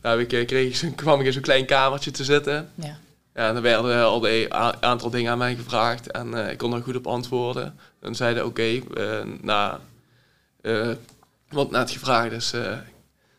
daar 0.00 0.18
heb 0.18 0.32
ik, 0.32 0.46
kreeg, 0.46 0.94
kwam 0.94 1.20
ik 1.20 1.26
in 1.26 1.32
zo'n 1.32 1.42
klein 1.42 1.66
kamertje 1.66 2.10
te 2.10 2.24
zitten. 2.24 2.70
Ja. 2.74 2.98
Ja, 3.34 3.48
en 3.48 3.56
er 3.56 3.62
werden 3.62 4.04
al 4.04 4.28
een 4.28 4.82
aantal 4.82 5.10
dingen 5.10 5.32
aan 5.32 5.38
mij 5.38 5.54
gevraagd 5.54 6.10
en 6.10 6.34
ik 6.34 6.58
kon 6.58 6.72
er 6.72 6.82
goed 6.82 6.96
op 6.96 7.06
antwoorden. 7.06 7.78
En 8.00 8.14
zeiden 8.14 8.46
oké, 8.46 8.80
okay, 8.80 9.24
na, 9.40 9.80
wat 11.48 11.70
net 11.70 11.90
gevraagd 11.90 12.32
is, 12.32 12.54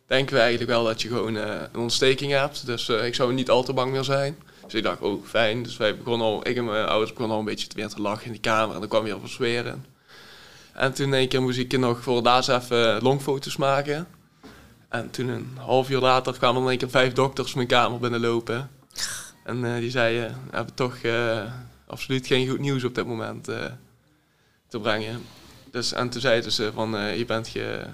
denken 0.07 0.35
we 0.35 0.41
eigenlijk 0.41 0.71
wel 0.71 0.83
dat 0.83 1.01
je 1.01 1.07
gewoon 1.07 1.35
een 1.35 1.75
ontsteking 1.75 2.31
hebt. 2.31 2.65
Dus 2.65 2.89
ik 2.89 3.15
zou 3.15 3.33
niet 3.33 3.49
al 3.49 3.63
te 3.63 3.73
bang 3.73 3.91
meer 3.91 4.03
zijn. 4.03 4.37
Dus 4.63 4.73
ik 4.73 4.83
dacht, 4.83 5.01
oh 5.01 5.25
fijn. 5.25 5.63
Dus 5.63 5.77
wij 5.77 5.97
begonnen 5.97 6.27
al, 6.27 6.47
ik 6.47 6.57
en 6.57 6.65
mijn 6.65 6.85
ouders 6.85 7.11
begonnen 7.11 7.35
al 7.35 7.41
een 7.41 7.49
beetje 7.49 7.67
weer 7.75 7.87
te 7.87 8.01
lachen 8.01 8.25
in 8.25 8.31
die 8.31 8.41
kamer. 8.41 8.73
En 8.73 8.79
dan 8.79 8.89
kwam 8.89 9.03
weer 9.03 9.15
op 9.15 9.27
zweren. 9.27 9.85
En 10.73 10.93
toen 10.93 11.11
een 11.11 11.27
keer 11.27 11.41
moest 11.41 11.57
ik 11.57 11.77
nog 11.77 12.03
voor 12.03 12.23
daar 12.23 12.49
even 12.49 13.01
longfoto's 13.01 13.57
maken. 13.57 14.07
En 14.89 15.09
toen 15.09 15.27
een 15.27 15.57
half 15.57 15.89
uur 15.89 15.99
later 15.99 16.33
kwamen 16.33 16.63
er 16.63 16.71
een 16.71 16.77
keer 16.77 16.89
vijf 16.89 17.13
dokters 17.13 17.53
mijn 17.53 17.67
kamer 17.67 17.99
binnenlopen. 17.99 18.69
En 19.49 19.63
uh, 19.63 19.75
die 19.75 19.91
zeiden, 19.91 20.27
we 20.49 20.55
hebben 20.55 20.73
toch 20.73 20.97
uh, 21.01 21.43
absoluut 21.87 22.27
geen 22.27 22.49
goed 22.49 22.59
nieuws 22.59 22.83
op 22.83 22.95
dit 22.95 23.05
moment 23.05 23.43
te 24.67 24.79
brengen. 24.79 25.21
Dus, 25.71 25.93
en 25.93 26.09
toen 26.09 26.21
zeiden 26.21 26.51
ze 26.51 26.71
van, 26.73 27.17
je 27.17 27.25
bent 27.25 27.47
ge 27.47 27.85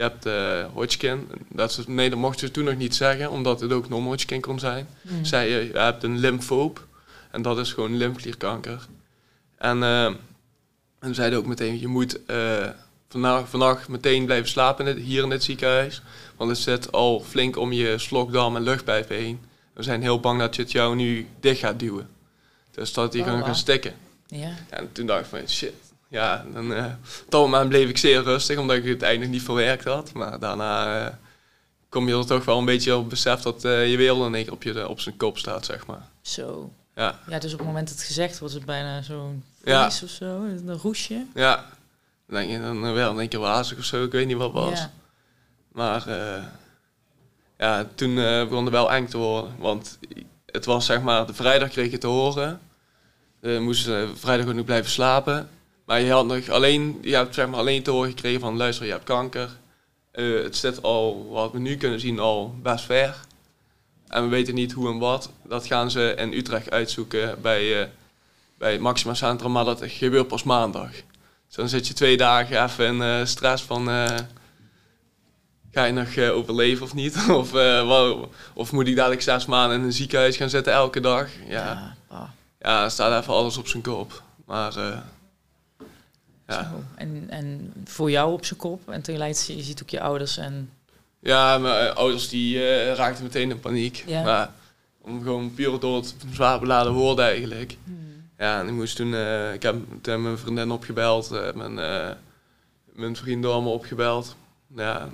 je 0.00 0.06
hebt 0.06 0.26
uh, 0.26 0.72
Hodgkin. 0.72 1.28
Dat 1.48 1.72
ze, 1.72 1.82
nee, 1.86 2.10
dat 2.10 2.18
mochten 2.18 2.46
ze 2.46 2.52
toen 2.52 2.64
nog 2.64 2.76
niet 2.76 2.94
zeggen, 2.94 3.30
omdat 3.30 3.60
het 3.60 3.72
ook 3.72 3.88
non-Hodgkin 3.88 4.40
kon 4.40 4.58
zijn. 4.58 4.88
Mm. 5.02 5.24
Zei 5.24 5.50
je, 5.50 5.66
je 5.72 5.78
hebt 5.78 6.02
een 6.02 6.18
lymfoop. 6.18 6.86
En 7.30 7.42
dat 7.42 7.58
is 7.58 7.72
gewoon 7.72 7.96
lymfklierkanker. 7.96 8.86
En, 9.58 9.78
uh, 9.78 10.04
en 10.98 11.14
zeiden 11.14 11.38
ook 11.38 11.46
meteen, 11.46 11.80
je 11.80 11.86
moet 11.86 12.20
uh, 12.26 12.68
vannacht 13.44 13.88
meteen 13.88 14.24
blijven 14.24 14.48
slapen 14.48 14.86
in 14.86 14.96
hier 14.96 15.22
in 15.22 15.28
dit 15.28 15.44
ziekenhuis. 15.44 16.02
Want 16.36 16.50
het 16.50 16.58
zit 16.58 16.92
al 16.92 17.20
flink 17.20 17.56
om 17.56 17.72
je 17.72 17.98
slokdarm 17.98 18.56
en 18.56 18.62
luchtpijp 18.62 19.08
heen. 19.08 19.40
We 19.80 19.86
zijn 19.86 20.02
heel 20.02 20.20
bang 20.20 20.38
dat 20.38 20.56
je 20.56 20.62
het 20.62 20.72
jou 20.72 20.96
nu 20.96 21.28
dicht 21.40 21.60
gaat 21.60 21.78
duwen. 21.78 22.08
Dus 22.70 22.92
dat 22.92 23.12
die 23.12 23.20
oh, 23.20 23.26
gewoon 23.26 23.44
gaan 23.44 23.54
stikken. 23.54 23.94
Ja. 24.26 24.54
En 24.68 24.92
toen 24.92 25.06
dacht 25.06 25.20
ik 25.20 25.26
van, 25.26 25.48
shit, 25.48 25.72
ja, 26.08 26.44
dan, 26.52 26.72
uh, 26.72 26.84
op 27.24 27.30
dat 27.30 27.40
moment 27.40 27.68
bleef 27.68 27.88
ik 27.88 27.98
zeer 27.98 28.22
rustig, 28.22 28.58
omdat 28.58 28.76
ik 28.76 28.84
het 28.84 29.02
eigenlijk 29.02 29.32
niet 29.32 29.42
verwerkt 29.42 29.84
had. 29.84 30.12
Maar 30.12 30.38
daarna 30.38 31.04
uh, 31.06 31.14
kom 31.88 32.08
je 32.08 32.16
er 32.16 32.26
toch 32.26 32.44
wel 32.44 32.58
een 32.58 32.64
beetje 32.64 32.96
op 32.96 33.10
besef 33.10 33.40
dat 33.40 33.64
uh, 33.64 33.90
je 33.90 33.96
wereld 33.96 34.26
in 34.26 34.34
één 34.34 34.44
keer 34.44 34.52
op, 34.52 34.62
je, 34.62 34.88
op 34.88 35.00
zijn 35.00 35.16
kop 35.16 35.38
staat, 35.38 35.64
zeg 35.64 35.86
maar. 35.86 36.08
Zo. 36.22 36.72
Ja. 36.94 37.18
ja, 37.28 37.38
dus 37.38 37.52
op 37.52 37.58
het 37.58 37.66
moment 37.66 37.88
dat 37.88 37.96
het 37.96 38.06
gezegd 38.06 38.38
wordt, 38.38 38.54
is 38.54 38.60
het 38.60 38.68
bijna 38.68 39.02
zo'n 39.02 39.44
ja. 39.64 39.86
of 39.86 40.10
zo, 40.10 40.24
een 40.24 40.78
roesje. 40.78 41.26
Ja, 41.34 41.66
dan 42.26 42.36
denk 42.36 42.50
je 42.50 42.60
dan 42.60 42.92
wel 42.92 43.12
in 43.12 43.18
één 43.18 43.28
keer 43.28 43.40
wazig 43.40 43.78
of 43.78 43.84
zo, 43.84 44.04
ik 44.04 44.12
weet 44.12 44.26
niet 44.26 44.36
wat 44.36 44.52
was. 44.52 44.78
Ja. 44.78 44.90
Maar 45.72 46.04
ja, 47.60 47.86
toen 47.94 48.14
begon 48.14 48.64
het 48.64 48.72
wel 48.72 48.92
eng 48.92 49.06
te 49.06 49.18
worden, 49.18 49.54
want 49.58 49.98
het 50.46 50.64
was 50.64 50.86
zeg 50.86 51.02
maar, 51.02 51.26
de 51.26 51.34
vrijdag 51.34 51.68
kreeg 51.68 51.90
je 51.90 51.98
te 51.98 52.06
horen. 52.06 52.60
We 53.40 53.58
moesten 53.60 54.18
vrijdag 54.18 54.46
ook 54.46 54.54
nog 54.54 54.64
blijven 54.64 54.90
slapen. 54.90 55.48
Maar 55.90 56.00
je 56.00 56.12
had 56.12 56.26
nog 56.26 56.48
alleen, 56.48 56.98
je 57.02 57.14
hebt 57.14 57.34
zeg 57.34 57.48
maar 57.48 57.58
alleen 57.58 57.82
te 57.82 57.90
horen 57.90 58.08
gekregen 58.08 58.40
van 58.40 58.56
luister, 58.56 58.86
je 58.86 58.92
hebt 58.92 59.04
kanker. 59.04 59.48
Uh, 60.12 60.42
het 60.42 60.56
zit 60.56 60.82
al, 60.82 61.28
wat 61.30 61.52
we 61.52 61.58
nu 61.58 61.76
kunnen 61.76 62.00
zien, 62.00 62.18
al 62.18 62.54
best 62.62 62.84
ver. 62.84 63.16
En 64.08 64.22
we 64.22 64.28
weten 64.28 64.54
niet 64.54 64.72
hoe 64.72 64.88
en 64.88 64.98
wat. 64.98 65.30
Dat 65.44 65.66
gaan 65.66 65.90
ze 65.90 66.14
in 66.18 66.32
Utrecht 66.32 66.70
uitzoeken 66.70 67.42
bij, 67.42 67.80
uh, 67.80 67.86
bij 68.58 68.78
Maxima 68.78 69.14
Centrum, 69.14 69.52
maar 69.52 69.64
dat 69.64 69.82
gebeurt 69.84 70.28
pas 70.28 70.42
maandag. 70.42 70.90
Dus 71.46 71.56
dan 71.56 71.68
zit 71.68 71.86
je 71.86 71.94
twee 71.94 72.16
dagen 72.16 72.64
even 72.64 72.86
in 72.86 73.00
uh, 73.00 73.24
stress 73.24 73.62
van, 73.62 73.88
ga 75.70 75.84
je 75.84 75.92
nog 75.92 76.18
overleven 76.18 76.84
of 76.84 76.94
niet? 76.94 77.16
of, 77.40 77.52
of 78.54 78.72
moet 78.72 78.86
ik 78.86 78.96
dadelijk 78.96 79.22
zes 79.22 79.46
maanden 79.46 79.78
in 79.78 79.84
een 79.84 79.92
ziekenhuis 79.92 80.36
gaan 80.36 80.50
zitten 80.50 80.72
elke 80.72 81.00
dag? 81.00 81.28
Ja, 81.48 81.96
ja, 82.10 82.32
ja 82.60 82.88
staat 82.88 83.22
even 83.22 83.34
alles 83.34 83.56
op 83.56 83.68
zijn 83.68 83.82
kop. 83.82 84.22
Maar 84.46 84.72
ja. 86.50 86.72
En, 86.94 87.26
en 87.28 87.72
voor 87.84 88.10
jou 88.10 88.32
op 88.32 88.44
zijn 88.44 88.58
kop. 88.58 88.88
En 88.88 89.02
tegelijkertijd 89.02 89.58
je 89.58 89.64
ziet 89.64 89.82
ook 89.82 89.90
je 89.90 90.00
ouders 90.00 90.36
en... 90.36 90.70
Ja, 91.20 91.58
mijn 91.58 91.88
eh, 91.88 91.94
ouders 91.94 92.28
die 92.28 92.94
raakten 92.94 93.24
meteen 93.24 93.50
in 93.50 93.60
paniek. 93.60 94.04
Ja. 94.06 94.22
Maar 94.22 94.50
om 95.00 95.22
gewoon 95.22 95.54
puur 95.54 95.80
door 95.80 95.96
het 95.96 96.14
zwaar 96.32 96.60
beladen 96.60 96.92
woorden 96.92 97.24
eigenlijk. 97.24 97.76
Hmm. 97.84 98.28
Ja, 98.38 98.60
en 98.60 98.66
ik 98.66 98.72
moest 98.72 98.96
toen... 98.96 99.14
Ik 99.52 99.62
heb 99.62 99.76
toen 100.02 100.22
mijn 100.22 100.38
vriendin 100.38 100.70
opgebeld. 100.70 101.30
mijn, 101.54 101.74
mijn 102.92 103.16
vrienden 103.16 103.52
allemaal 103.52 103.72
opgebeld. 103.72 104.36
Ja, 104.76 105.08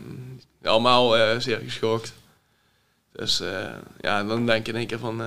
allemaal 0.62 1.40
zeer 1.40 1.58
geschokt. 1.58 2.14
Dus 3.12 3.42
ja, 4.00 4.24
dan 4.24 4.46
denk 4.46 4.66
je 4.66 4.72
in 4.72 4.78
één 4.78 4.86
keer 4.86 4.98
van... 4.98 5.18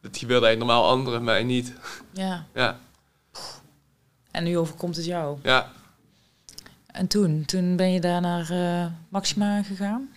dit 0.00 0.16
gebeurt 0.16 0.42
eigenlijk 0.42 0.58
normaal 0.58 0.90
anderen, 0.90 1.24
mij 1.24 1.42
niet. 1.42 1.72
Ja. 2.12 2.46
ja. 2.54 2.78
En 4.30 4.44
nu 4.44 4.58
overkomt 4.58 4.96
het 4.96 5.04
jou. 5.04 5.38
Ja. 5.42 5.70
En 6.86 7.06
toen? 7.06 7.44
Toen 7.44 7.76
ben 7.76 7.92
je 7.92 8.00
daar 8.00 8.20
naar 8.20 8.50
uh, 8.52 8.86
Maxima 9.08 9.62
gegaan? 9.62 10.10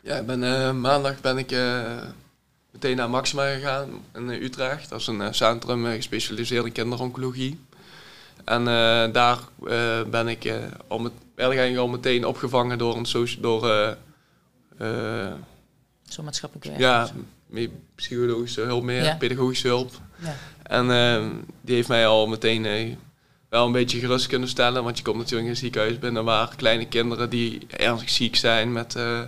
Ja, 0.00 0.16
ik 0.16 0.26
ben, 0.26 0.42
uh, 0.42 0.72
maandag 0.72 1.20
ben 1.20 1.38
ik 1.38 1.52
uh, 1.52 2.02
meteen 2.70 2.96
naar 2.96 3.10
Maxima 3.10 3.52
gegaan 3.54 3.88
in 4.14 4.28
Utrecht. 4.28 4.88
Dat 4.88 5.00
is 5.00 5.06
een 5.06 5.34
centrum 5.34 5.84
gespecialiseerd 5.84 6.64
in 6.64 6.72
kinderoncologie. 6.72 7.60
En 8.44 8.60
eh, 8.68 9.12
daar 9.12 9.38
eh, 9.66 10.02
ben 10.10 10.28
ik 10.28 10.44
eh, 10.44 10.56
al, 10.88 11.10
met, 11.34 11.46
eigenlijk 11.58 11.76
al 11.78 11.88
meteen 11.88 12.26
opgevangen 12.26 12.78
door 12.78 12.96
een 12.96 13.04
soci- 13.04 13.40
door 13.40 13.68
eh, 13.70 13.90
eh, 14.78 15.32
Zo 16.08 16.22
maatschappelijk 16.22 16.66
werk. 16.66 16.78
ja, 16.80 17.10
meer 17.46 17.70
psychologische 17.94 18.60
hulp 18.60 18.82
meer, 18.82 19.02
Ja. 19.02 19.16
pedagogische 19.16 19.66
hulp. 19.68 19.90
ja. 20.18 20.36
En 20.62 20.90
eh, 20.90 21.26
die 21.60 21.74
heeft 21.74 21.88
mij 21.88 22.06
al 22.06 22.26
meteen 22.26 22.64
eh, 22.66 22.94
wel 23.48 23.66
een 23.66 23.72
beetje 23.72 23.98
gerust 23.98 24.26
kunnen 24.26 24.48
stellen. 24.48 24.84
Want 24.84 24.96
je 24.98 25.04
komt 25.04 25.16
natuurlijk 25.16 25.44
in 25.44 25.50
een 25.50 25.56
ziekenhuis 25.56 25.98
binnen 25.98 26.24
waar 26.24 26.56
kleine 26.56 26.86
kinderen 26.88 27.30
die 27.30 27.66
ernstig 27.70 28.10
ziek 28.10 28.36
zijn 28.36 28.72
met 28.72 28.94
eh, 28.96 29.20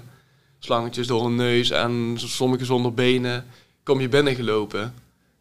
slangetjes 0.58 1.06
door 1.06 1.24
hun 1.24 1.34
neus 1.34 1.70
en 1.70 2.14
sommigen 2.16 2.66
zonder 2.66 2.94
benen, 2.94 3.46
kom 3.82 4.00
je 4.00 4.08
binnengelopen. 4.08 4.94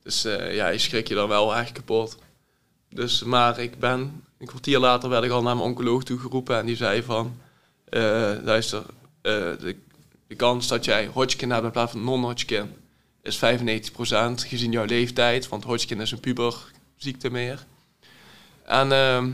Dus 0.03 0.25
eh, 0.25 0.55
ja, 0.55 0.67
je 0.67 0.77
schrik 0.77 1.07
je 1.07 1.15
dan 1.15 1.27
wel 1.29 1.55
echt 1.55 1.71
kapot. 1.71 2.17
Dus, 2.89 3.23
maar 3.23 3.59
ik 3.59 3.79
ben, 3.79 4.23
een 4.37 4.47
kwartier 4.47 4.79
later 4.79 5.09
werd 5.09 5.23
ik 5.23 5.31
al 5.31 5.41
naar 5.41 5.55
mijn 5.55 5.67
oncoloog 5.67 6.03
toegeroepen 6.03 6.57
en 6.57 6.65
die 6.65 6.75
zei 6.75 7.03
van, 7.03 7.37
eh, 7.89 8.01
luister, 8.43 8.83
eh, 9.21 9.31
de, 9.31 9.75
de 10.27 10.35
kans 10.35 10.67
dat 10.67 10.85
jij 10.85 11.05
Hodgkin 11.05 11.51
hebt 11.51 11.63
in 11.63 11.71
plaats 11.71 11.91
van 11.91 12.03
non-Hodgkin 12.03 12.73
is 13.21 13.37
95% 13.37 14.43
gezien 14.43 14.71
jouw 14.71 14.85
leeftijd, 14.85 15.47
want 15.47 15.63
Hodgkin 15.63 16.01
is 16.01 16.11
een 16.11 16.19
puberziekte 16.19 17.29
meer. 17.31 17.65
En 18.65 18.91
ehm 18.91 19.31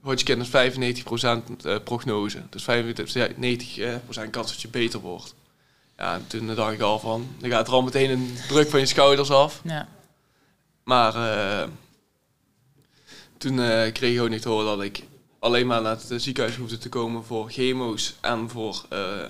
Hodgkin 0.00 0.40
is 0.40 0.48
95% 0.48 1.64
eh, 1.64 1.76
prognose, 1.84 2.42
dus 2.50 2.62
95% 2.62 4.30
kans 4.30 4.50
dat 4.50 4.60
je 4.60 4.68
beter 4.68 5.00
wordt. 5.00 5.34
Ja, 5.96 6.14
en 6.14 6.26
toen 6.26 6.54
dacht 6.54 6.72
ik 6.72 6.80
al 6.80 6.98
van, 6.98 7.28
dan 7.38 7.50
gaat 7.50 7.66
er 7.66 7.72
al 7.72 7.82
meteen 7.82 8.10
een 8.10 8.36
druk 8.48 8.70
van 8.70 8.80
je 8.80 8.86
schouders 8.86 9.30
af. 9.30 9.60
Ja. 9.64 9.88
Maar 10.84 11.14
toen 13.40 13.60
eh, 13.60 13.92
kreeg 13.92 14.14
ik 14.14 14.20
ook 14.20 14.28
niet 14.28 14.42
te 14.42 14.48
horen 14.48 14.66
dat 14.76 14.82
ik 14.82 15.02
alleen 15.38 15.66
maar 15.66 15.82
naar 15.82 15.96
het 15.96 16.22
ziekenhuis 16.22 16.56
hoefde 16.56 16.78
te 16.78 16.88
komen 16.88 17.24
voor 17.24 17.50
chemo's 17.50 18.16
en 18.20 18.50
voor, 18.50 18.84
eh 18.88 19.24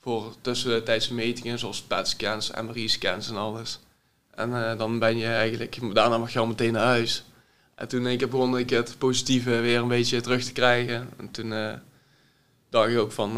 voor 0.00 0.34
tussentijdse 0.40 1.14
metingen 1.14 1.58
zoals 1.58 1.82
PET-scans, 1.82 2.50
MRI-scans 2.62 3.28
en 3.28 3.36
alles. 3.36 3.80
En 4.34 4.70
eh, 4.70 4.78
dan 4.78 4.98
ben 4.98 5.16
je 5.16 5.26
eigenlijk, 5.26 5.94
daarna 5.94 6.18
mag 6.18 6.32
je 6.32 6.38
al 6.38 6.46
meteen 6.46 6.72
naar 6.72 6.86
huis. 6.86 7.24
En 7.74 7.88
toen 7.88 8.06
ik 8.06 8.30
begon 8.30 8.58
ik 8.58 8.70
het 8.70 8.94
positieve 8.98 9.50
weer 9.50 9.78
een 9.78 9.88
beetje 9.88 10.20
terug 10.20 10.44
te 10.44 10.52
krijgen. 10.52 11.08
En 11.16 11.30
toen 11.30 11.54
dacht 12.70 12.88
ik 12.88 12.98
ook 12.98 13.12
van, 13.12 13.32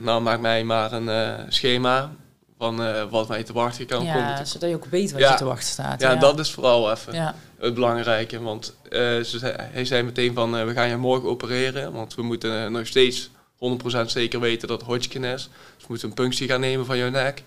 nou 0.00 0.22
maak 0.22 0.40
mij 0.40 0.64
maar 0.64 0.92
een 0.92 1.52
schema 1.52 2.14
van 2.62 2.82
eh, 2.82 3.02
wat 3.10 3.28
mij 3.28 3.42
te 3.42 3.52
wachten 3.52 3.86
kan 3.86 3.98
komen. 3.98 4.14
ja, 4.16 4.44
zodat 4.44 4.68
je 4.68 4.74
ook 4.74 4.84
weet 4.84 5.12
wat 5.12 5.20
Ja. 5.20 5.30
je 5.30 5.36
te 5.36 5.44
wachten 5.44 5.68
staat. 5.68 6.00
Ja, 6.00 6.14
dat 6.16 6.38
is 6.38 6.50
vooral 6.52 6.90
even 6.90 7.34
het 7.58 7.74
belangrijke. 7.74 8.40
Want 8.40 8.76
eh, 8.88 8.98
ze 9.00 9.38
zei, 9.38 9.54
hij 9.58 9.84
zei 9.84 10.02
meteen 10.02 10.34
van, 10.34 10.56
eh, 10.56 10.64
we 10.64 10.72
gaan 10.72 10.88
je 10.88 10.96
morgen 10.96 11.28
opereren. 11.28 11.92
Want 11.92 12.14
we 12.14 12.22
moeten 12.22 12.72
nog 12.72 12.86
steeds 12.86 13.30
100% 13.56 14.10
zeker 14.10 14.40
weten 14.40 14.68
dat 14.68 14.78
het 14.80 14.88
Hodgkin 14.88 15.24
is. 15.24 15.42
Dus 15.42 15.50
we 15.78 15.86
moeten 15.88 16.08
een 16.08 16.14
punctie 16.14 16.48
gaan 16.48 16.60
nemen 16.60 16.86
van 16.86 16.96
jouw 16.96 17.10
nek. 17.10 17.42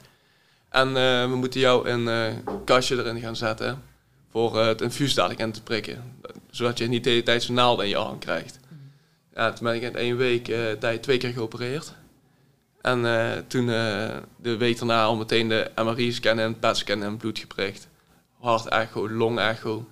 En 0.70 0.94
we 1.30 1.36
moeten 1.36 1.60
jou 1.60 1.90
een 1.90 2.44
kastje 2.66 2.98
erin 2.98 3.20
gaan 3.20 3.36
zetten 3.36 3.82
voor 4.32 4.60
het 4.60 4.82
infuus 4.82 5.14
dadelijk 5.14 5.40
in 5.42 5.52
te 5.52 5.62
prikken. 5.62 6.18
Zodat 6.52 6.78
je 6.78 6.88
niet 6.88 7.04
de 7.04 7.10
hele 7.10 7.24
tijd 7.24 7.44
zo'n 7.44 7.56
naald 7.56 7.82
in 7.82 7.88
je 7.88 7.96
arm 7.98 8.20
krijgt. 8.20 8.60
Ja, 9.36 9.54
toen 9.54 9.66
ben 9.66 9.76
ik 9.76 9.82
in 9.82 9.96
één 9.96 10.18
week 10.18 10.46
tijd 10.80 11.04
twee 11.04 11.18
keer 11.18 11.34
geopereerd. 11.34 11.94
En 12.86 13.06
eh, 13.06 13.32
toen 13.48 13.70
eh, 13.70 14.08
de 14.38 14.58
week 14.58 14.78
daarna 14.78 15.04
al 15.04 15.16
meteen 15.16 15.50
de 15.50 15.72
MRI-scan 15.76 16.40
en 16.40 16.60
PET-scan 16.60 17.04
en 17.04 17.18
bloed 17.18 17.40
geprikt. 17.40 17.88
Hart-echo, 18.40 19.10
long-echo. 19.10 19.88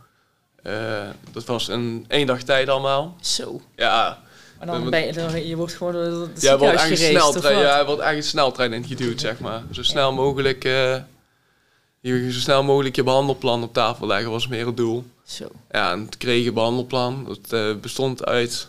Eh, 0.63 1.09
dat 1.31 1.45
was 1.45 1.69
in 1.69 2.05
één 2.07 2.27
dag 2.27 2.41
tijd 2.41 2.69
allemaal. 2.69 3.15
zo. 3.21 3.61
Ja, 3.75 4.21
Maar 4.57 4.67
dan 4.67 4.89
ben 4.89 5.05
je, 5.05 5.13
dan, 5.13 5.47
je 5.47 5.55
wordt 5.55 5.73
gewoon 5.73 5.95
het 5.95 6.41
ja, 6.41 6.57
wordt 6.57 6.77
eigenlijk 6.77 7.17
sneltrein, 7.17 7.59
ja, 7.59 7.85
wordt 7.85 8.01
eigenlijk 8.01 8.29
sneltrein 8.29 8.73
ingeduwd, 8.73 9.21
zeg 9.21 9.39
maar. 9.39 9.63
Zo 9.71 9.83
snel 9.83 10.13
mogelijk, 10.13 10.63
je, 10.63 12.31
zo 12.31 12.39
snel 12.39 12.63
mogelijk 12.63 12.95
je 12.95 13.03
behandelplan 13.03 13.63
op 13.63 13.73
tafel 13.73 14.07
leggen 14.07 14.31
was 14.31 14.47
meer 14.47 14.65
het 14.65 14.77
doel. 14.77 15.05
Zo. 15.23 15.47
Ja, 15.71 15.91
en 15.91 15.99
het 15.99 16.17
kreeg 16.17 16.45
een 16.47 16.53
behandelplan. 16.53 17.37
Dat 17.49 17.81
bestond 17.81 18.25
uit 18.25 18.67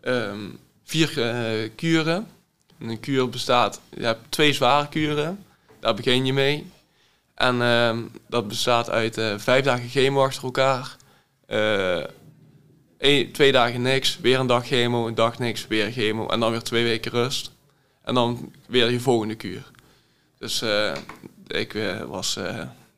ehm, 0.00 0.48
vier 0.84 1.10
kuren. 1.76 2.26
En 2.78 2.88
een 2.88 3.00
kuur 3.00 3.28
bestaat, 3.28 3.80
je 3.96 4.04
hebt 4.04 4.20
twee 4.28 4.52
zware 4.52 4.88
kuren. 4.88 5.44
Daar 5.80 5.94
begin 5.94 6.26
je 6.26 6.32
mee. 6.32 6.70
En 7.34 7.62
ehm, 7.62 8.02
dat 8.28 8.48
bestaat 8.48 8.90
uit 8.90 9.18
eh, 9.18 9.34
vijf 9.36 9.64
dagen 9.64 9.88
chemo 9.88 10.24
achter 10.24 10.42
elkaar. 10.44 10.96
Eh, 11.46 12.04
één- 12.98 13.32
twee 13.32 13.52
dagen 13.52 13.82
niks, 13.82 14.18
weer 14.20 14.38
een 14.38 14.46
dag 14.46 14.66
chemo, 14.66 15.06
een 15.06 15.14
dag 15.14 15.38
niks, 15.38 15.66
weer 15.66 15.92
chemo. 15.92 16.26
En 16.26 16.40
dan 16.40 16.50
weer 16.50 16.62
twee 16.62 16.84
weken 16.84 17.10
rust. 17.10 17.50
En 18.04 18.14
dan 18.14 18.52
weer 18.66 18.90
je 18.90 19.00
volgende 19.00 19.34
kuur. 19.34 19.70
Dus 20.38 20.62
eh, 20.62 20.92
ik 21.46 21.76
was, 22.08 22.38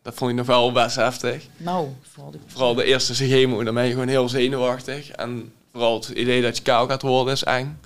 dat 0.02 0.14
vond 0.14 0.30
ik 0.30 0.36
nog 0.36 0.46
wel 0.46 0.72
best 0.72 0.96
heftig. 0.96 1.46
Nou, 1.56 1.88
vooral 2.02 2.30
de... 2.30 2.38
Vooral 2.46 2.74
de 2.74 2.84
eerste 2.84 3.14
chemo, 3.14 3.64
dan 3.64 3.74
ben 3.74 3.84
je 3.84 3.90
gewoon 3.90 4.08
heel 4.08 4.28
zenuwachtig. 4.28 5.10
En 5.10 5.52
vooral 5.72 5.94
het 5.94 6.08
idee 6.08 6.42
dat 6.42 6.56
je 6.56 6.62
kaal 6.62 6.86
gaat 6.86 7.02
worden 7.02 7.34
is 7.34 7.44
eng. 7.44 7.78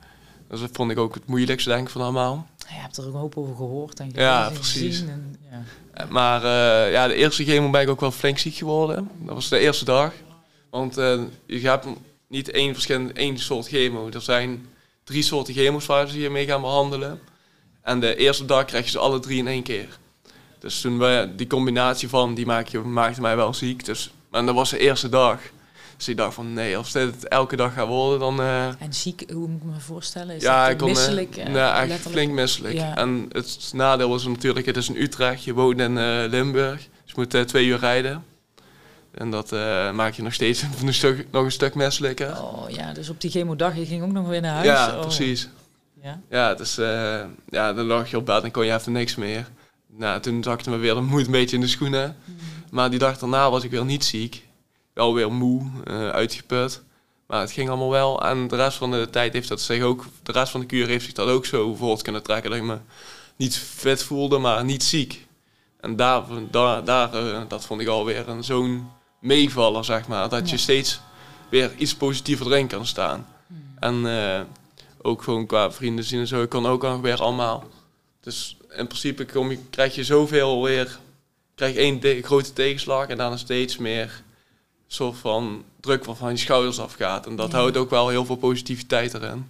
Dat 0.61 0.71
vond 0.73 0.91
ik 0.91 0.99
ook 0.99 1.15
het 1.15 1.27
moeilijkste 1.27 1.69
denk 1.69 1.87
ik 1.87 1.93
van 1.93 2.01
allemaal. 2.01 2.47
Je 2.59 2.75
hebt 2.75 2.97
er 2.97 3.07
ook 3.07 3.15
een 3.15 3.21
hoop 3.21 3.37
over 3.37 3.57
gehoord 3.57 4.01
en 4.01 4.11
Ja, 4.15 4.51
precies. 4.51 4.81
gezien 4.81 5.09
En, 5.09 5.37
ja. 5.51 5.63
Eh, 5.95 6.09
Maar 6.09 6.45
eh, 6.45 6.93
ja, 6.93 7.09
de 7.09 7.15
eerste 7.15 7.45
chemo 7.45 7.71
ben 7.71 7.81
ik 7.81 7.89
ook 7.89 8.01
wel 8.01 8.11
flink 8.11 8.39
ziek 8.39 8.55
geworden. 8.55 9.11
Dat 9.19 9.35
was 9.35 9.49
de 9.49 9.59
eerste 9.59 9.85
dag. 9.85 10.13
Want 10.71 10.97
eh, 10.97 11.21
je 11.47 11.69
hebt 11.69 11.87
niet 12.29 12.51
één, 12.51 12.73
verschillende, 12.73 13.13
één 13.13 13.39
soort 13.39 13.69
chemo. 13.69 14.11
Er 14.11 14.23
zijn 14.23 14.67
drie 15.05 15.23
soorten 15.23 15.55
chemo's 15.55 15.87
waar 15.87 16.09
ze 16.09 16.21
je 16.21 16.31
mee 16.31 16.47
gaan 16.47 16.61
behandelen. 16.61 17.21
En 17.83 18.01
de 18.01 18.17
eerste 18.17 18.45
dag 18.45 18.65
krijg 18.65 18.85
je 18.85 18.91
ze 18.91 18.99
alle 18.99 19.21
drie 19.21 19.39
in 19.39 19.47
één 19.47 19.63
keer. 19.63 19.99
Dus 20.59 20.81
toen 20.81 20.99
we, 20.99 21.33
die 21.37 21.47
combinatie 21.47 22.09
van, 22.09 22.35
die 22.35 22.47
maak 22.47 22.67
je, 22.69 22.79
maakte 22.79 23.21
mij 23.21 23.37
wel 23.37 23.55
ziek. 23.55 23.85
Dus, 23.85 24.11
en 24.31 24.47
dat 24.47 24.55
was 24.55 24.71
de 24.71 24.79
eerste 24.79 25.09
dag. 25.09 25.41
Dus 25.97 26.09
ik 26.09 26.17
dacht 26.17 26.35
van, 26.35 26.53
nee, 26.53 26.77
als 26.77 26.93
dit 26.93 27.29
elke 27.29 27.57
dag 27.57 27.73
gaat 27.75 27.87
worden, 27.87 28.19
dan... 28.19 28.41
eh, 28.41 28.67
En 28.67 28.93
ziek, 28.95 29.25
hoe 29.33 29.49
moet 29.49 29.61
ik 29.63 29.67
me 29.69 29.81
voorstellen? 29.81 30.37
Is 30.37 30.43
ja, 30.43 30.69
ik 30.69 30.79
kon 30.79 30.89
eh, 30.89 30.95
misselijk? 30.95 31.37
nee, 31.37 31.57
eigenlijk 31.59 32.03
flink 32.03 32.33
misselijk. 32.33 32.75
Ja. 32.75 32.97
En 32.97 33.29
het 33.33 33.71
nadeel 33.75 34.15
is 34.15 34.27
natuurlijk, 34.27 34.67
het 34.67 34.77
is 34.77 34.89
in 34.89 34.97
Utrecht, 34.97 35.45
je 35.45 35.53
woont 35.55 35.81
in 35.81 35.99
eh, 35.99 36.25
Limburg. 36.29 36.77
Dus 37.05 37.13
je 37.31 37.39
moet 37.41 37.49
twee 37.49 37.67
uur 37.67 37.79
rijden. 37.79 38.25
En 39.15 39.31
dat 39.31 39.51
maakt 39.95 40.17
je 40.17 40.23
nog 40.23 40.35
steeds 40.35 40.63
een 40.85 40.95
stuk, 40.95 41.27
nog 41.31 41.45
een 41.45 41.53
stuk 41.53 41.75
misselijker. 41.75 42.43
Oh 42.43 42.71
ja, 42.71 42.93
dus 42.93 43.09
op 43.09 43.21
die 43.21 43.31
chemodag, 43.31 43.77
je 43.77 43.87
ging 43.87 44.03
ook 44.03 44.13
nog 44.13 44.29
weer 44.29 44.41
naar 44.41 44.55
huis? 44.55 44.67
ja, 44.67 44.95
Oh. 44.95 45.01
precies. 45.01 45.49
Ja. 46.03 46.21
Ja, 46.31 46.55
dus 46.55 46.75
ja, 47.49 47.73
dan 47.73 47.85
lag 47.87 48.11
je 48.11 48.17
op 48.17 48.27
bed 48.27 48.43
en 48.43 48.51
kon 48.51 48.65
je 48.67 48.75
even 48.75 48.93
niks 48.93 49.15
meer. 49.15 49.47
Nou, 49.97 50.21
toen 50.21 50.43
zakte 50.43 50.71
me 50.71 50.77
weer 50.77 50.95
de 50.95 51.01
moed 51.01 51.27
een 51.27 51.33
beetje 51.33 51.57
in 51.57 51.63
de 51.63 51.69
schoenen. 51.69 52.17
Mm. 52.25 52.35
Maar 52.71 52.91
die 52.91 52.99
dag 52.99 53.19
daarna 53.19 53.51
was 53.51 53.65
ik 53.65 53.71
weer 53.71 53.85
niet 53.85 54.05
ziek. 54.05 54.44
Wel 54.95 55.15
weer 55.15 55.33
moe, 55.33 55.71
eh, 55.85 56.09
uitgeput. 56.09 56.83
Maar 57.27 57.41
het 57.41 57.53
ging 57.53 57.69
allemaal 57.69 57.91
wel. 57.91 58.23
En 58.23 58.49
de 58.49 58.57
rest 58.57 58.77
van 58.77 58.91
de 58.91 59.09
tijd 59.11 59.33
heeft 59.33 59.49
dat 59.49 59.61
zich 59.61 59.83
ook... 59.83 60.05
De 60.23 60.33
rest 60.33 60.51
van 60.51 60.61
de 60.61 60.67
kuur 60.67 60.87
heeft 60.87 61.05
zich 61.05 61.15
dat 61.15 61.29
ook 61.29 61.47
zo 61.47 61.75
voort 61.75 62.03
kunnen 62.03 62.23
trekken. 62.23 62.51
Dat 62.51 62.59
ik 62.59 62.65
me 62.65 62.79
niet 63.37 63.57
fit 63.57 64.03
voelde, 64.03 64.39
maar 64.39 64.65
niet 64.65 64.83
ziek. 64.83 65.27
En 65.81 65.97
daar, 65.97 66.23
daar, 66.51 66.85
daar 66.85 67.15
eh, 67.15 67.41
dat 67.49 67.65
vond 67.65 67.81
ik 67.81 67.89
alweer 67.89 68.29
een 68.29 68.45
zo'n 68.45 68.91
meevaller, 69.19 69.85
zeg 69.85 70.09
maar. 70.09 70.29
Dat 70.29 70.49
je 70.51 70.57
Ja. 70.57 70.63
steeds 70.63 71.01
weer 71.49 71.73
iets 71.77 71.95
positiever 71.95 72.47
erin 72.47 72.67
kan 72.67 72.87
staan. 72.87 73.27
En 73.79 74.07
eh, 74.07 74.41
ook 75.03 75.23
gewoon 75.23 75.47
qua 75.47 75.73
vrienden 75.73 76.05
zien 76.05 76.21
en 76.21 76.27
zo, 76.27 76.43
ik 76.43 76.49
kan 76.49 76.67
ook 76.67 77.03
weer 77.03 77.21
allemaal. 77.23 77.65
Dus 78.21 78.57
in 78.77 78.87
principe 78.87 79.25
kom 79.25 79.51
je, 79.51 79.59
krijg 79.71 79.95
je 79.95 80.05
zoveel 80.05 80.63
weer, 80.63 80.99
krijg 81.55 81.75
je 81.75 81.81
één 81.81 82.23
grote 82.23 82.53
tegenslag 82.53 83.07
en 83.07 83.17
daarna 83.17 83.37
steeds 83.37 83.77
meer 83.77 84.23
soort 84.87 85.17
van 85.17 85.64
druk 85.81 86.05
van 86.05 86.31
je 86.31 86.37
schouders 86.37 86.79
afgaat. 86.81 87.26
En 87.26 87.37
dat 87.37 87.50
Ja. 87.50 87.57
houdt 87.59 87.76
ook 87.76 87.91
wel 87.91 88.09
heel 88.09 88.25
veel 88.25 88.37
positiviteit 88.37 89.14
erin. 89.14 89.49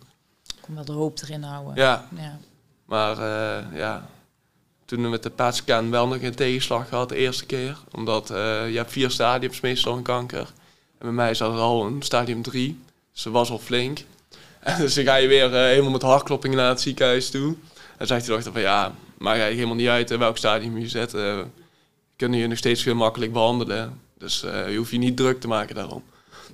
Kom 0.60 0.74
wel 0.74 0.84
de 0.84 0.92
hoop 0.92 1.18
erin 1.22 1.42
houden. 1.42 1.74
Ja, 1.74 2.08
Ja. 2.16 2.38
maar 2.84 3.18
eh, 3.18 3.78
ja, 3.78 4.08
toen 4.84 5.02
we 5.02 5.08
met 5.08 5.22
de 5.22 5.30
PET-scan 5.30 5.90
wel 5.90 6.08
nog 6.08 6.22
een 6.22 6.34
tegenslag 6.34 6.88
gehad 6.88 7.08
de 7.08 7.16
eerste 7.16 7.46
keer. 7.46 7.78
Omdat 7.94 8.30
eh, 8.30 8.36
je 8.70 8.76
hebt 8.76 8.92
vier 8.92 9.10
stadiums 9.10 9.60
meestal 9.60 9.96
een 9.96 10.02
kanker. 10.02 10.52
En 10.98 11.06
bij 11.06 11.10
mij 11.12 11.34
zat 11.34 11.50
het 11.52 11.60
al 11.60 11.86
in 11.86 12.02
stadium 12.02 12.42
3. 12.42 12.80
Dus 13.12 13.22
dat 13.22 13.32
was 13.32 13.50
al 13.50 13.58
flink. 13.58 13.98
En 14.60 14.78
dus 14.80 14.94
dan 14.94 15.04
ga 15.04 15.14
je 15.14 15.28
weer 15.28 15.54
eh, 15.54 15.60
helemaal 15.62 15.90
met 15.90 16.02
hartkloppingen 16.02 16.56
naar 16.56 16.68
het 16.68 16.80
ziekenhuis 16.80 17.30
toe. 17.30 17.54
En 17.98 18.06
zegt 18.06 18.24
de 18.26 18.32
dokter 18.32 18.52
van 18.52 18.60
ja, 18.60 18.82
maakt 19.18 19.38
eigenlijk 19.38 19.54
helemaal 19.54 19.76
niet 19.76 19.88
uit 19.88 20.10
in 20.10 20.18
welk 20.18 20.36
stadium 20.36 20.78
je 20.78 20.88
zit. 20.88 21.14
kunnen 22.16 22.38
je 22.38 22.46
nog 22.46 22.58
steeds 22.58 22.82
veel 22.82 22.94
makkelijk 22.94 23.32
behandelen. 23.32 24.00
Dus 24.24 24.42
eh, 24.42 24.70
je 24.70 24.76
hoeft 24.76 24.90
je 24.90 24.98
niet 24.98 25.16
druk 25.16 25.40
te 25.40 25.48
maken 25.48 25.74
daarom. 25.74 26.02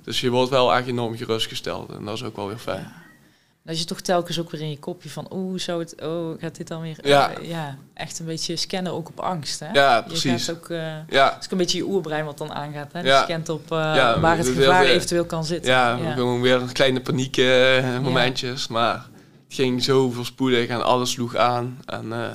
Dus 0.03 0.21
je 0.21 0.29
wordt 0.29 0.49
wel 0.49 0.73
echt 0.75 0.87
enorm 0.87 1.17
gerustgesteld. 1.17 1.91
En 1.91 2.05
dat 2.05 2.15
is 2.15 2.23
ook 2.23 2.35
wel 2.35 2.47
weer 2.47 2.57
fijn. 2.57 2.79
Ja. 2.81 2.99
Dat 3.63 3.79
je 3.79 3.85
toch 3.85 4.01
telkens 4.01 4.39
ook 4.39 4.51
weer 4.51 4.61
in 4.61 4.69
je 4.69 4.79
kopje 4.79 5.09
van, 5.09 5.27
oeh, 5.33 5.59
zo 5.59 5.79
het, 5.79 6.01
oh, 6.03 6.41
gaat 6.41 6.55
dit 6.55 6.67
dan 6.67 6.81
weer? 6.81 6.97
Ja. 7.01 7.31
Eh, 7.33 7.49
ja, 7.49 7.77
echt 7.93 8.19
een 8.19 8.25
beetje 8.25 8.55
scannen 8.55 8.93
ook 8.93 9.09
op 9.09 9.19
angst, 9.19 9.59
hè? 9.59 9.71
Ja, 9.71 9.97
Je 9.97 10.03
precies. 10.03 10.45
gaat 10.45 10.55
ook, 10.55 10.69
eh, 10.69 11.07
Ja, 11.09 11.33
het 11.33 11.45
is 11.45 11.51
een 11.51 11.57
beetje 11.57 11.77
je 11.77 11.83
oerbrein 11.83 12.25
wat 12.25 12.37
dan 12.37 12.51
aangaat, 12.53 12.93
hè? 12.93 12.99
Ja. 12.99 13.17
Je 13.17 13.23
scant 13.23 13.49
op 13.49 13.65
Ja, 13.69 14.19
waar 14.19 14.37
het 14.37 14.47
gevaar 14.47 14.85
eventueel 14.85 15.25
kan 15.25 15.45
zitten. 15.45 15.71
ja, 15.71 15.95
ja. 15.95 16.13
gewoon 16.13 16.41
weer 16.41 16.61
kleine 16.71 17.01
paniek 17.01 17.37
momentjes. 18.01 18.67
Maar 18.67 18.93
het 18.93 19.55
ging 19.55 19.83
zo 19.83 20.09
voorspoedig 20.09 20.67
en 20.67 20.83
alles 20.83 21.11
sloeg 21.11 21.35
aan. 21.35 21.79
En 21.85 22.31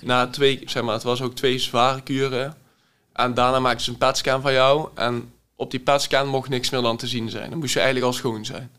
na 0.00 0.26
twee, 0.26 0.62
zeg 0.64 0.82
maar, 0.82 0.94
het 0.94 1.02
was 1.02 1.22
ook 1.22 1.34
twee 1.34 1.58
zware 1.58 2.00
kuren. 2.02 2.54
En 3.14 3.34
daarna 3.34 3.60
maakten 3.60 3.84
ze 3.84 3.90
een 3.90 3.98
petscan 3.98 4.40
van 4.42 4.52
jou. 4.52 4.88
En 4.94 5.32
op 5.56 5.70
die 5.70 5.80
petscan 5.80 6.28
mocht 6.28 6.48
niks 6.48 6.70
meer 6.70 6.82
dan 6.82 6.96
te 6.96 7.06
zien 7.06 7.30
zijn. 7.30 7.50
Dan 7.50 7.58
moest 7.58 7.72
je 7.72 7.80
eigenlijk 7.80 8.12
al 8.12 8.18
schoon 8.18 8.44
zijn. 8.44 8.70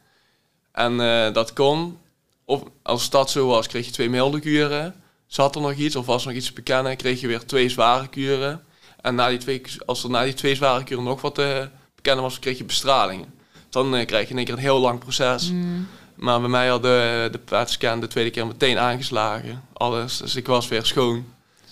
En 0.71 0.99
eh, 0.99 1.33
dat 1.33 1.53
kon. 1.53 1.97
Of 2.45 2.63
als 2.81 3.09
dat 3.09 3.29
zo 3.29 3.47
was, 3.47 3.67
kreeg 3.67 3.85
je 3.85 3.91
twee 3.91 4.09
milde 4.09 4.39
kuren. 4.39 4.95
Zat 5.27 5.55
er 5.55 5.61
nog 5.61 5.73
iets 5.73 5.95
of 5.95 6.05
was 6.05 6.21
er 6.21 6.27
nog 6.27 6.37
iets 6.37 6.47
te 6.47 6.53
bekennen, 6.53 6.97
kreeg 6.97 7.21
je 7.21 7.27
weer 7.27 7.45
twee 7.45 7.69
zware 7.69 8.07
kuren. 8.07 8.63
En 9.01 9.15
na 9.15 9.29
die 9.29 9.37
twee, 9.37 9.61
als 9.85 10.03
er 10.03 10.09
na 10.09 10.23
die 10.23 10.33
twee 10.33 10.55
zware 10.55 10.83
kuren 10.83 11.03
nog 11.03 11.21
wat 11.21 11.35
te 11.35 11.69
bekennen 11.95 12.23
was, 12.23 12.39
kreeg 12.39 12.57
je 12.57 12.63
bestralingen. 12.63 13.33
Dan 13.69 13.95
eh, 13.95 14.05
krijg 14.05 14.23
je 14.25 14.31
in 14.31 14.37
één 14.37 14.45
keer 14.45 14.55
een 14.55 14.61
heel 14.61 14.79
lang 14.79 14.99
proces. 14.99 15.51
Mm, 15.51 15.87
Maar 16.15 16.39
bij 16.39 16.49
mij 16.49 16.67
had 16.67 16.81
de, 16.81 17.27
de 17.31 17.37
PET-scan 17.37 17.99
de 17.99 18.07
tweede 18.07 18.29
keer 18.29 18.47
meteen 18.47 18.77
aangeslagen. 18.77 19.63
Alles. 19.73 20.17
Dus 20.17 20.35
ik 20.35 20.47
was 20.47 20.67
weer 20.67 20.85
schoon. 20.85 21.25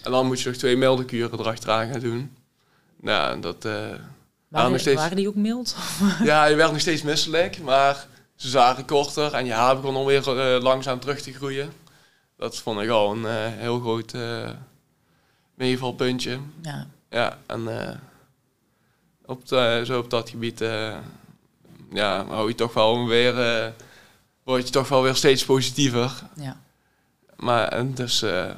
En 0.03 0.11
dan 0.11 0.25
moet 0.25 0.41
je 0.41 0.49
nog 0.49 0.57
twee 0.57 0.77
milde 0.77 1.05
kuren 1.05 1.39
erachteraan 1.39 1.91
gaan 1.91 1.99
doen. 1.99 2.31
Nou, 3.03 3.39
dat... 3.39 3.65
eh, 3.65 3.71
waren, 4.47 4.71
nog 4.71 4.79
steeds- 4.79 5.01
waren 5.01 5.15
die 5.17 5.27
ook 5.27 5.35
mild? 5.35 5.75
ja, 6.23 6.45
je 6.45 6.55
werd 6.55 6.71
nog 6.71 6.79
steeds 6.81 7.01
misselijk, 7.01 7.59
maar 7.61 8.07
ze 8.35 8.49
zagen 8.49 8.85
korter 8.85 9.33
en 9.33 9.45
je 9.45 9.51
haar 9.53 9.75
begon 9.75 9.95
alweer 9.95 10.39
eh, 10.55 10.61
langzaam 10.61 10.99
terug 10.99 11.21
te 11.21 11.33
groeien. 11.33 11.73
Dat 12.37 12.57
vond 12.57 12.81
ik 12.81 12.89
al 12.89 13.11
een 13.11 13.25
eh, 13.25 13.33
heel 13.59 13.79
groot 13.79 14.13
eh 14.13 14.49
meevalpuntje. 15.55 16.39
ja. 16.61 16.87
Ja, 17.09 17.37
en 17.45 17.79
eh, 17.87 17.95
op 19.25 19.47
de- 19.47 19.81
zo 19.85 19.99
op 19.99 20.09
dat 20.09 20.29
gebied 20.29 20.61
eh, 20.61 20.97
ja, 21.91 22.25
hou 22.25 22.47
je 22.47 22.55
toch 22.55 22.73
wel 22.73 23.07
weer, 23.07 23.39
eh, 23.39 23.67
word 24.43 24.65
je 24.67 24.73
toch 24.73 24.87
wel 24.89 25.01
weer 25.03 25.15
steeds 25.15 25.45
positiever. 25.45 26.11
ja. 26.35 26.57
Maar 27.35 27.67
en 27.67 27.93
dus 27.93 28.21
eh, 28.21 28.49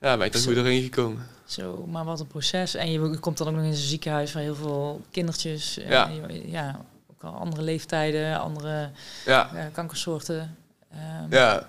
ja, 0.00 0.16
ben 0.16 0.26
ik 0.26 0.34
er 0.34 0.40
goed 0.40 0.54
doorheen 0.54 0.82
gekomen. 0.82 1.26
Zo, 1.46 1.86
maar 1.90 2.04
wat 2.04 2.20
een 2.20 2.26
proces. 2.26 2.74
En 2.74 2.90
je, 2.90 3.00
je 3.00 3.18
komt 3.18 3.38
dan 3.38 3.46
ook 3.48 3.54
nog 3.54 3.62
in 3.62 3.68
een 3.68 3.74
ziekenhuis 3.76 4.30
van 4.30 4.40
heel 4.40 4.54
veel 4.54 5.00
kindertjes. 5.10 5.78
eh, 5.78 5.88
Ja. 5.90 6.10
ja, 6.44 6.80
ook 7.10 7.22
al 7.22 7.38
andere 7.40 7.62
leeftijden, 7.62 8.40
andere 8.40 8.90
Ja, 9.26 9.54
eh, 9.54 9.64
kankersoorten. 9.72 10.56
Ehm, 10.92 11.34
ja. 11.34 11.68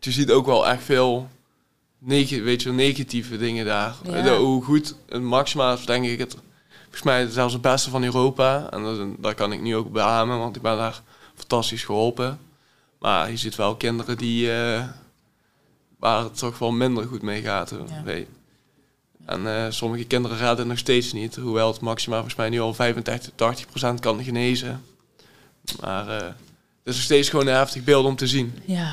Je 0.00 0.10
ziet 0.10 0.30
ook 0.30 0.46
wel 0.46 0.68
echt 0.68 0.82
veel 0.82 1.28
neg 1.98 2.30
weet 2.30 2.62
je, 2.62 2.72
negatieve 2.72 3.36
dingen 3.38 3.64
daar. 3.66 3.94
Ja. 4.04 4.22
De- 4.22 4.30
hoe 4.30 4.64
goed, 4.64 4.94
het 5.08 5.22
Maxima 5.22 5.72
is 5.72 5.86
denk 5.86 6.04
ik 6.04 6.18
het, 6.18 6.36
volgens 6.82 7.02
mij 7.02 7.26
zelfs 7.26 7.52
het 7.52 7.62
beste 7.62 7.90
van 7.90 8.04
Europa. 8.04 8.70
En 8.70 8.82
dat, 8.82 9.08
dat 9.18 9.34
kan 9.34 9.52
ik 9.52 9.60
nu 9.60 9.76
ook 9.76 9.92
beamen, 9.92 10.38
want 10.38 10.56
ik 10.56 10.62
ben 10.62 10.76
daar 10.76 11.02
fantastisch 11.34 11.84
geholpen. 11.84 12.38
Maar 12.98 13.30
je 13.30 13.36
ziet 13.36 13.56
wel 13.56 13.76
kinderen 13.76 14.16
die, 14.18 14.52
eh, 14.52 14.84
waar 15.98 16.22
het 16.22 16.38
toch 16.38 16.58
wel 16.58 16.70
minder 16.72 17.06
goed 17.06 17.22
mee 17.22 17.42
gaat. 17.42 17.70
Ja. 17.88 18.02
weet. 18.02 18.28
En 19.26 19.46
eh, 19.46 19.66
sommige 19.68 20.04
kinderen 20.04 20.38
raden 20.38 20.58
het 20.58 20.66
nog 20.66 20.78
steeds 20.78 21.12
niet, 21.12 21.36
hoewel 21.36 21.72
het 21.72 21.80
Maxima 21.80 22.14
volgens 22.14 22.34
mij 22.34 22.48
nu 22.48 22.60
al 22.60 22.74
85, 22.74 23.32
80 23.34 23.66
procent 23.66 24.00
kan 24.00 24.24
genezen. 24.24 24.84
Maar 25.80 26.08
eh, 26.08 26.14
het 26.26 26.84
is 26.84 26.94
nog 26.94 27.02
steeds 27.04 27.28
gewoon 27.28 27.46
een 27.46 27.54
heftig 27.54 27.84
beeld 27.84 28.04
om 28.06 28.16
te 28.16 28.26
zien. 28.26 28.54
Ja. 28.64 28.92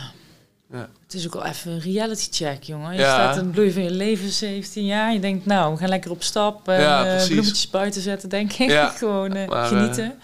Ja. 0.72 0.89
Het 1.03 1.13
is 1.13 1.25
ook 1.25 1.34
wel 1.34 1.46
even 1.46 1.72
een 1.72 1.79
reality 1.79 2.27
check, 2.31 2.63
jongen. 2.63 2.93
Je 2.93 3.00
Ja. 3.00 3.13
staat 3.13 3.36
in 3.38 3.43
het 3.43 3.51
bloei 3.51 3.72
van 3.72 3.84
je 3.84 3.91
leven, 3.91 4.29
17 4.29 4.86
jaar. 4.86 5.13
Je 5.13 5.19
denkt, 5.19 5.46
nou, 5.46 5.74
we 5.74 5.79
gaan 5.79 5.89
lekker 5.89 6.12
op 6.12 6.24
stap. 6.24 6.67
En 6.67 6.79
Ja, 6.79 7.15
eh, 7.17 7.25
bloemetjes 7.25 7.69
buiten 7.69 8.01
zetten, 8.01 8.29
denk 8.29 8.53
ik. 8.53 8.69
Ja, 8.69 8.88
Gewoon 8.98 9.46
maar, 9.48 9.65
genieten. 9.67 10.19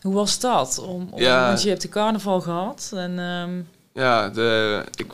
Hoe 0.00 0.14
was 0.14 0.40
dat? 0.40 0.78
Om, 0.78 1.08
om. 1.10 1.20
Want 1.22 1.62
je 1.62 1.68
hebt 1.68 1.82
de 1.82 1.88
carnaval 1.88 2.40
gehad. 2.40 2.90
En 2.94 3.18
ehm, 3.18 3.60
Ja, 3.96 4.28
de, 4.28 4.84
ik 4.94 5.12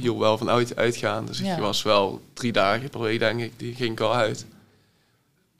hield 0.00 0.18
wel 0.18 0.38
van 0.38 0.50
uit, 0.50 0.76
uitgaan. 0.76 1.26
Dus 1.26 1.38
Ja. 1.38 1.54
ik 1.54 1.60
was 1.60 1.82
wel 1.82 2.20
drie 2.32 2.52
dagen 2.52 2.90
per 2.90 3.00
week, 3.00 3.18
denk 3.18 3.40
ik. 3.40 3.52
Die 3.58 3.74
ging 3.74 3.92
ik 3.92 4.00
al 4.00 4.14
uit. 4.14 4.46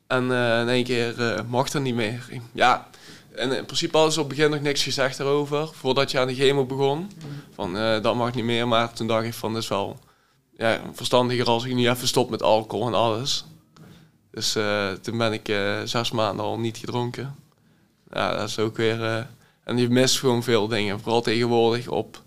En 0.07 0.33
eh, 0.33 0.61
in 0.61 0.68
één 0.68 0.85
keer 0.85 1.20
eh, 1.22 1.40
mocht 1.48 1.72
er 1.74 1.81
niet 1.81 1.94
meer. 1.94 2.29
Ja, 2.52 2.88
en 3.35 3.52
in 3.52 3.64
principe 3.64 3.94
hadden 3.96 4.12
ze 4.14 4.20
op 4.20 4.29
het 4.29 4.37
begin 4.37 4.50
nog 4.50 4.61
niks 4.61 4.83
gezegd 4.83 5.16
daarover. 5.18 5.68
Voordat 5.72 6.11
je 6.11 6.18
aan 6.18 6.26
de 6.26 6.35
chemo 6.35 6.64
begon. 6.64 7.11
Van, 7.55 7.74
dat 8.02 8.14
mag 8.14 8.35
niet 8.35 8.44
meer. 8.44 8.68
Maar 8.68 8.92
toen 8.92 9.07
dacht 9.07 9.24
ik 9.24 9.35
van, 9.35 9.52
dat 9.52 9.62
is 9.62 9.68
wel 9.68 9.98
ja, 10.57 10.81
verstandiger 10.92 11.46
als 11.46 11.64
ik 11.64 11.74
nu 11.74 11.88
even 11.88 12.09
stop 12.09 12.31
met 12.31 12.42
alcohol 12.42 12.87
en 12.87 12.94
alles. 12.94 13.44
Dus 14.31 14.52
toen 15.02 15.18
ben 15.18 15.33
ik 15.33 15.57
zes 15.85 16.11
maanden 16.11 16.44
al 16.44 16.59
niet 16.59 16.76
gedronken. 16.76 17.35
Ja, 18.12 18.37
dat 18.37 18.48
is 18.48 18.59
ook 18.59 18.76
weer... 18.76 19.26
en 19.64 19.76
je 19.79 19.88
mist 19.88 20.18
gewoon 20.18 20.42
veel 20.42 20.68
dingen. 20.68 21.00
Vooral 21.00 21.22
tegenwoordig 21.22 21.88
op... 21.88 22.24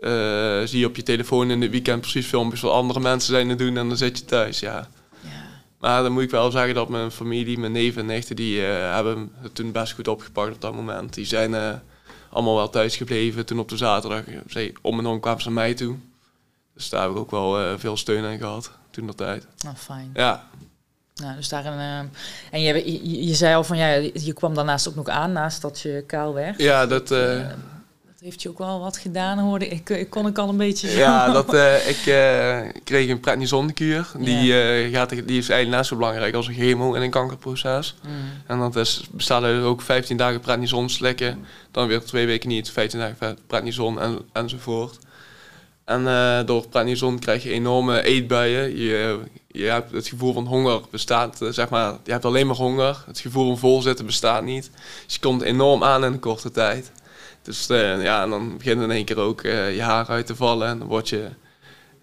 eh, 0.00 0.60
zie 0.64 0.78
je 0.78 0.86
op 0.86 0.96
je 0.96 1.02
telefoon 1.02 1.50
in 1.50 1.60
het 1.60 1.70
weekend 1.70 2.00
precies 2.00 2.26
filmpjes 2.26 2.60
wat 2.60 2.72
andere 2.72 3.00
mensen 3.00 3.34
zijn 3.34 3.48
te 3.48 3.54
doen 3.54 3.76
en 3.76 3.88
dan 3.88 3.96
zit 3.96 4.18
je 4.18 4.24
thuis, 4.24 4.60
ja. 4.60 4.88
ja. 5.20 5.30
Maar 5.78 6.02
dan 6.02 6.12
moet 6.12 6.22
ik 6.22 6.30
wel 6.30 6.50
zeggen 6.50 6.74
dat 6.74 6.88
mijn 6.88 7.10
familie, 7.10 7.58
mijn 7.58 7.72
neven 7.72 8.00
en 8.00 8.06
nichten, 8.06 8.36
die 8.36 8.66
eh, 8.66 8.94
hebben 8.94 9.32
het 9.40 9.54
toen 9.54 9.72
best 9.72 9.92
goed 9.92 10.08
opgepakt 10.08 10.54
op 10.54 10.60
dat 10.60 10.74
moment. 10.74 11.14
Die 11.14 11.24
zijn 11.24 11.54
eh, 11.54 11.72
allemaal 12.30 12.54
wel 12.54 12.70
thuis 12.70 12.96
gebleven. 12.96 13.46
Toen 13.46 13.58
op 13.58 13.68
de 13.68 13.76
zaterdag, 13.76 14.22
zei, 14.46 14.72
om 14.82 14.98
en 14.98 15.06
om 15.06 15.20
kwamen 15.20 15.40
ze 15.40 15.46
naar 15.46 15.62
mij 15.62 15.74
toe. 15.74 15.96
Dus 16.74 16.88
daar 16.88 17.02
heb 17.02 17.10
ik 17.10 17.16
ook 17.16 17.30
wel 17.30 17.78
veel 17.78 17.96
steun 17.96 18.24
aan 18.24 18.38
gehad 18.38 18.70
toen 18.90 19.06
dat 19.06 19.16
tijd. 19.16 19.46
Nou, 19.64 19.76
fijn. 19.76 20.10
Ja, 20.14 20.48
Nou, 21.14 21.36
dus 21.36 21.48
daarin, 21.48 21.72
ehm, 21.72 22.06
en 22.50 22.60
je, 22.60 22.92
je, 22.92 23.26
je 23.26 23.34
zei 23.34 23.54
al 23.54 23.64
van, 23.64 23.76
ja, 23.76 23.88
je 24.14 24.32
kwam 24.32 24.54
daarnaast 24.54 24.88
ook 24.88 24.94
nog 24.94 25.08
aan, 25.08 25.32
naast 25.32 25.62
dat 25.62 25.80
je 25.80 26.04
kaal 26.06 26.34
werd. 26.34 26.58
ja 26.58 26.86
dat... 26.86 27.08
dat 27.08 27.44
heeft 28.26 28.42
je 28.42 28.48
ook 28.48 28.58
wel 28.58 28.80
wat 28.80 28.96
gedaan, 28.96 29.38
hoorde 29.38 29.68
ik. 29.68 29.90
Ik 29.90 30.10
kon 30.10 30.26
ik 30.26 30.38
al 30.38 30.48
een 30.48 30.56
beetje... 30.56 30.90
zo- 30.90 30.98
Ja, 30.98 31.32
dat, 31.32 31.54
eh, 31.54 31.88
ik 31.88 32.06
eh, 32.06 32.80
kreeg 32.84 33.08
een 33.08 33.20
prednisonkuur. 33.20 34.10
Die, 34.18 34.60
eh, 34.62 34.92
gaat, 34.92 35.10
die 35.10 35.38
is 35.38 35.48
eigenlijk 35.48 35.70
net 35.70 35.86
zo 35.86 35.96
belangrijk 35.96 36.34
als 36.34 36.46
een 36.46 36.54
chemo 36.54 36.94
in 36.94 37.02
een 37.02 37.10
kankerproces. 37.10 37.94
Mm. 38.02 38.10
En 38.46 38.58
dat 38.58 38.76
is, 38.76 39.04
bestaat 39.10 39.42
uit 39.42 39.62
ook 39.62 39.82
15 39.82 40.16
dagen 40.16 40.40
prednison 40.40 40.90
slikken. 40.90 41.44
Dan 41.70 41.86
weer 41.86 42.04
twee 42.04 42.26
weken 42.26 42.48
niet, 42.48 42.70
15 42.70 42.98
dagen 42.98 43.38
prednison 43.46 44.00
en, 44.00 44.18
enzovoort. 44.32 44.98
En 45.84 46.04
door 46.46 46.68
prednison 46.68 47.18
krijg 47.18 47.42
je 47.42 47.50
enorme 47.50 48.02
eetbuien. 48.02 48.76
Je, 48.76 49.18
je 49.46 49.64
hebt 49.64 49.92
het 49.92 50.08
gevoel 50.08 50.32
van 50.32 50.46
honger 50.46 50.80
bestaat, 50.90 51.38
zeg 51.50 51.68
maar, 51.68 51.94
je 52.04 52.12
hebt 52.12 52.24
alleen 52.24 52.46
maar 52.46 52.56
honger. 52.56 53.04
Het 53.06 53.18
gevoel 53.18 53.46
van 53.46 53.58
volzitten 53.58 54.06
bestaat 54.06 54.44
niet. 54.44 54.70
Dus 55.04 55.14
je 55.14 55.20
komt 55.20 55.42
enorm 55.42 55.84
aan 55.84 56.04
in 56.04 56.12
een 56.12 56.18
korte 56.18 56.50
tijd. 56.50 56.92
Dus 57.46 57.68
eh, 57.68 58.02
ja, 58.02 58.22
en 58.22 58.30
dan 58.30 58.56
begint 58.56 58.82
in 58.82 58.90
één 58.90 59.04
keer 59.04 59.18
ook 59.18 59.42
eh, 59.42 59.74
je 59.74 59.82
haar 59.82 60.06
uit 60.08 60.26
te 60.26 60.36
vallen. 60.36 60.68
En 60.68 60.78
dan 60.78 60.88
word 60.88 61.08
je 61.08 61.28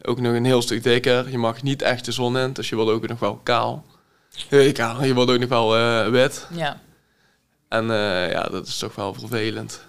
ook 0.01 0.19
nog 0.21 0.33
een 0.33 0.45
heel 0.45 0.61
stuk 0.61 0.83
dikker. 0.83 1.29
Je 1.29 1.37
mag 1.37 1.61
niet 1.63 1.81
echt 1.81 2.05
de 2.05 2.11
zon 2.11 2.37
in, 2.37 2.53
dus 2.53 2.69
je 2.69 2.75
wordt 2.75 2.91
ook 2.91 3.07
nog 3.07 3.19
wel 3.19 3.35
kaal. 3.43 3.85
Kaal, 4.73 5.03
je 5.03 5.13
wordt 5.13 5.31
ook 5.31 5.39
nog 5.39 5.49
wel 5.49 5.77
eh, 5.77 6.07
wit. 6.09 6.47
Ja. 6.51 6.79
En 7.69 7.85
ja, 8.29 8.43
dat 8.43 8.67
is 8.67 8.77
toch 8.77 8.95
wel 8.95 9.13
vervelend. 9.13 9.81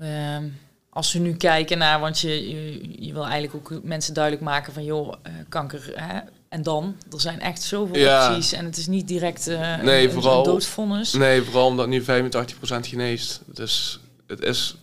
Ehm, 0.00 0.44
als 0.90 1.12
we 1.12 1.18
nu 1.18 1.34
kijken 1.34 1.78
naar, 1.78 2.00
want 2.00 2.20
je, 2.20 2.48
je, 2.48 3.04
je 3.06 3.12
wil 3.12 3.26
eigenlijk 3.26 3.54
ook 3.54 3.82
mensen 3.82 4.14
duidelijk 4.14 4.44
maken 4.44 4.72
van, 4.72 4.84
joh, 4.84 5.12
kanker, 5.48 5.92
hè, 5.94 6.18
en 6.48 6.62
dan? 6.62 6.96
Er 7.12 7.20
zijn 7.20 7.40
echt 7.40 7.62
zoveel 7.62 7.96
Ja. 7.96 8.28
opties 8.28 8.52
en 8.52 8.64
het 8.64 8.76
is 8.76 8.86
niet 8.86 9.08
direct 9.08 9.46
Nee, 9.82 10.04
een, 10.06 10.12
vooral- 10.12 10.38
een 10.38 10.44
doodvonnis. 10.44 11.12
Nee, 11.12 11.42
vooral 11.42 11.66
omdat 11.66 11.88
nu 11.88 12.02
85% 12.02 12.86
geneest. 12.86 13.40
Dus 13.46 14.00
het 14.30 14.42
is 14.42 14.76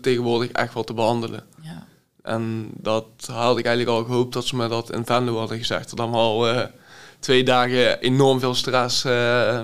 tegenwoordig 0.00 0.50
echt 0.50 0.74
wel 0.74 0.84
te 0.84 0.94
behandelen. 0.94 1.44
Ja. 1.62 1.86
En 2.22 2.70
dat 2.74 3.06
had 3.26 3.58
ik 3.58 3.66
eigenlijk 3.66 3.98
al 3.98 4.04
gehoopt 4.04 4.32
dat 4.32 4.46
ze 4.46 4.56
me 4.56 4.68
dat 4.68 4.92
in 4.92 5.06
Venlo 5.06 5.38
hadden 5.38 5.58
gezegd. 5.58 5.88
Dat 5.88 5.98
dan 5.98 6.12
al 6.12 6.48
eh, 6.48 6.66
twee 7.18 7.44
dagen 7.44 8.00
enorm 8.00 8.40
veel 8.40 8.54
stress 8.54 9.04
eh, 9.04 9.60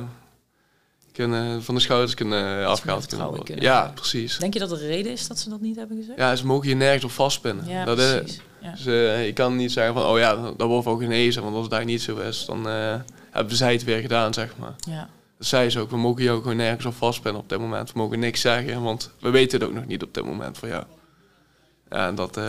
kunnen, 1.13 1.63
van 1.63 1.75
de 1.75 1.81
schouders 1.81 2.15
kunnen 2.15 2.67
afgehaald 2.67 3.07
kunnen 3.07 3.61
ja, 3.61 3.77
hebben. 3.77 3.95
precies. 3.95 4.39
Denk 4.39 4.53
je 4.53 4.59
dat 4.59 4.71
er 4.71 4.79
reden 4.79 5.13
is 5.13 5.27
dat 5.27 5.39
ze 5.39 5.49
dat 5.49 5.61
niet 5.61 5.77
hebben 5.77 5.97
gezegd? 5.97 6.19
Ja, 6.19 6.37
ze 6.37 6.47
mogen 6.47 6.69
je 6.69 6.75
nergens 6.75 7.05
op 7.05 7.11
vastpinnen. 7.11 7.69
Ja, 7.69 7.85
dat 7.85 7.99
is, 7.99 8.15
precies. 8.15 8.41
Ja. 8.61 8.71
Dus, 8.71 8.87
eh, 8.87 9.27
je 9.27 9.33
kan 9.33 9.57
niet 9.57 9.73
zeggen 9.73 9.95
van, 9.95 10.05
oh 10.05 10.19
ja, 10.19 10.35
dat 10.57 10.69
wordt 10.69 10.85
wel 10.85 10.97
genezen. 10.97 11.43
Want 11.43 11.55
als 11.55 11.63
het 11.63 11.73
daar 11.73 11.85
niet 11.85 12.03
zo 12.03 12.17
is, 12.17 12.45
dan 12.47 12.69
eh, 12.69 12.95
hebben 13.31 13.57
zij 13.57 13.73
het 13.73 13.85
weer 13.85 14.01
gedaan, 14.01 14.35
zeg 14.35 14.57
maar. 14.57 14.75
Ja. 14.79 15.09
Zei 15.39 15.71
ze 15.71 15.81
ook, 15.81 15.91
we 15.91 15.97
mogen 15.97 16.23
jou 16.23 16.41
gewoon 16.43 16.57
nergens 16.57 16.85
op 16.85 16.95
vastpinnen 16.95 17.41
op 17.43 17.49
dit 17.49 17.59
moment. 17.59 17.93
We 17.93 17.99
mogen 17.99 18.19
niks 18.19 18.41
zeggen, 18.41 18.83
want 18.83 19.11
we 19.21 19.31
weten 19.31 19.59
het 19.61 19.69
ook 19.69 19.75
nog 19.75 19.87
niet 19.87 20.03
op 20.03 20.15
dit 20.15 20.25
moment 20.25 20.59
voor 20.59 20.69
jou. 20.69 20.85
Ja, 21.91 22.07
en 22.07 22.15
dat 22.15 22.37
eh 22.37 22.45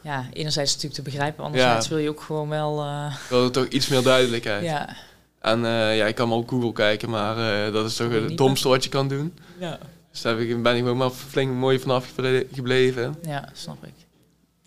ja, 0.00 0.26
enerzijds 0.32 0.70
natuurlijk 0.74 0.94
te 0.94 1.10
begrijpen, 1.10 1.44
anderzijds 1.44 1.86
Ja. 1.88 1.94
wil 1.94 2.02
je 2.02 2.08
ook 2.08 2.20
gewoon 2.20 2.48
wel... 2.48 2.80
eh, 2.82 3.14
wilde 3.28 3.50
toch 3.50 3.66
iets 3.66 3.88
meer 3.88 4.02
duidelijkheid. 4.02 4.64
ja. 4.64 4.96
En 5.40 5.64
eh, 5.64 5.96
ja, 5.96 6.06
ik 6.06 6.14
kan 6.14 6.28
wel 6.28 6.38
op 6.38 6.48
Google 6.48 6.72
kijken, 6.72 7.10
maar 7.10 7.36
dat 7.72 7.86
is 7.86 7.96
toch 7.96 8.12
het 8.12 8.36
domste 8.36 8.68
wat 8.68 8.84
je 8.84 8.90
kan 8.90 9.08
doen. 9.08 9.34
Ja. 9.58 9.78
Dus 10.10 10.20
daar 10.22 10.36
ben 10.36 10.74
ik 10.74 10.78
gewoon 10.82 10.96
maar 10.96 11.10
flink 11.10 11.52
mooi 11.52 11.78
vanaf 11.80 12.12
geble- 12.14 12.46
gebleven. 12.52 13.14
Ja, 13.22 13.48
snap 13.52 13.84
ik. 13.84 13.92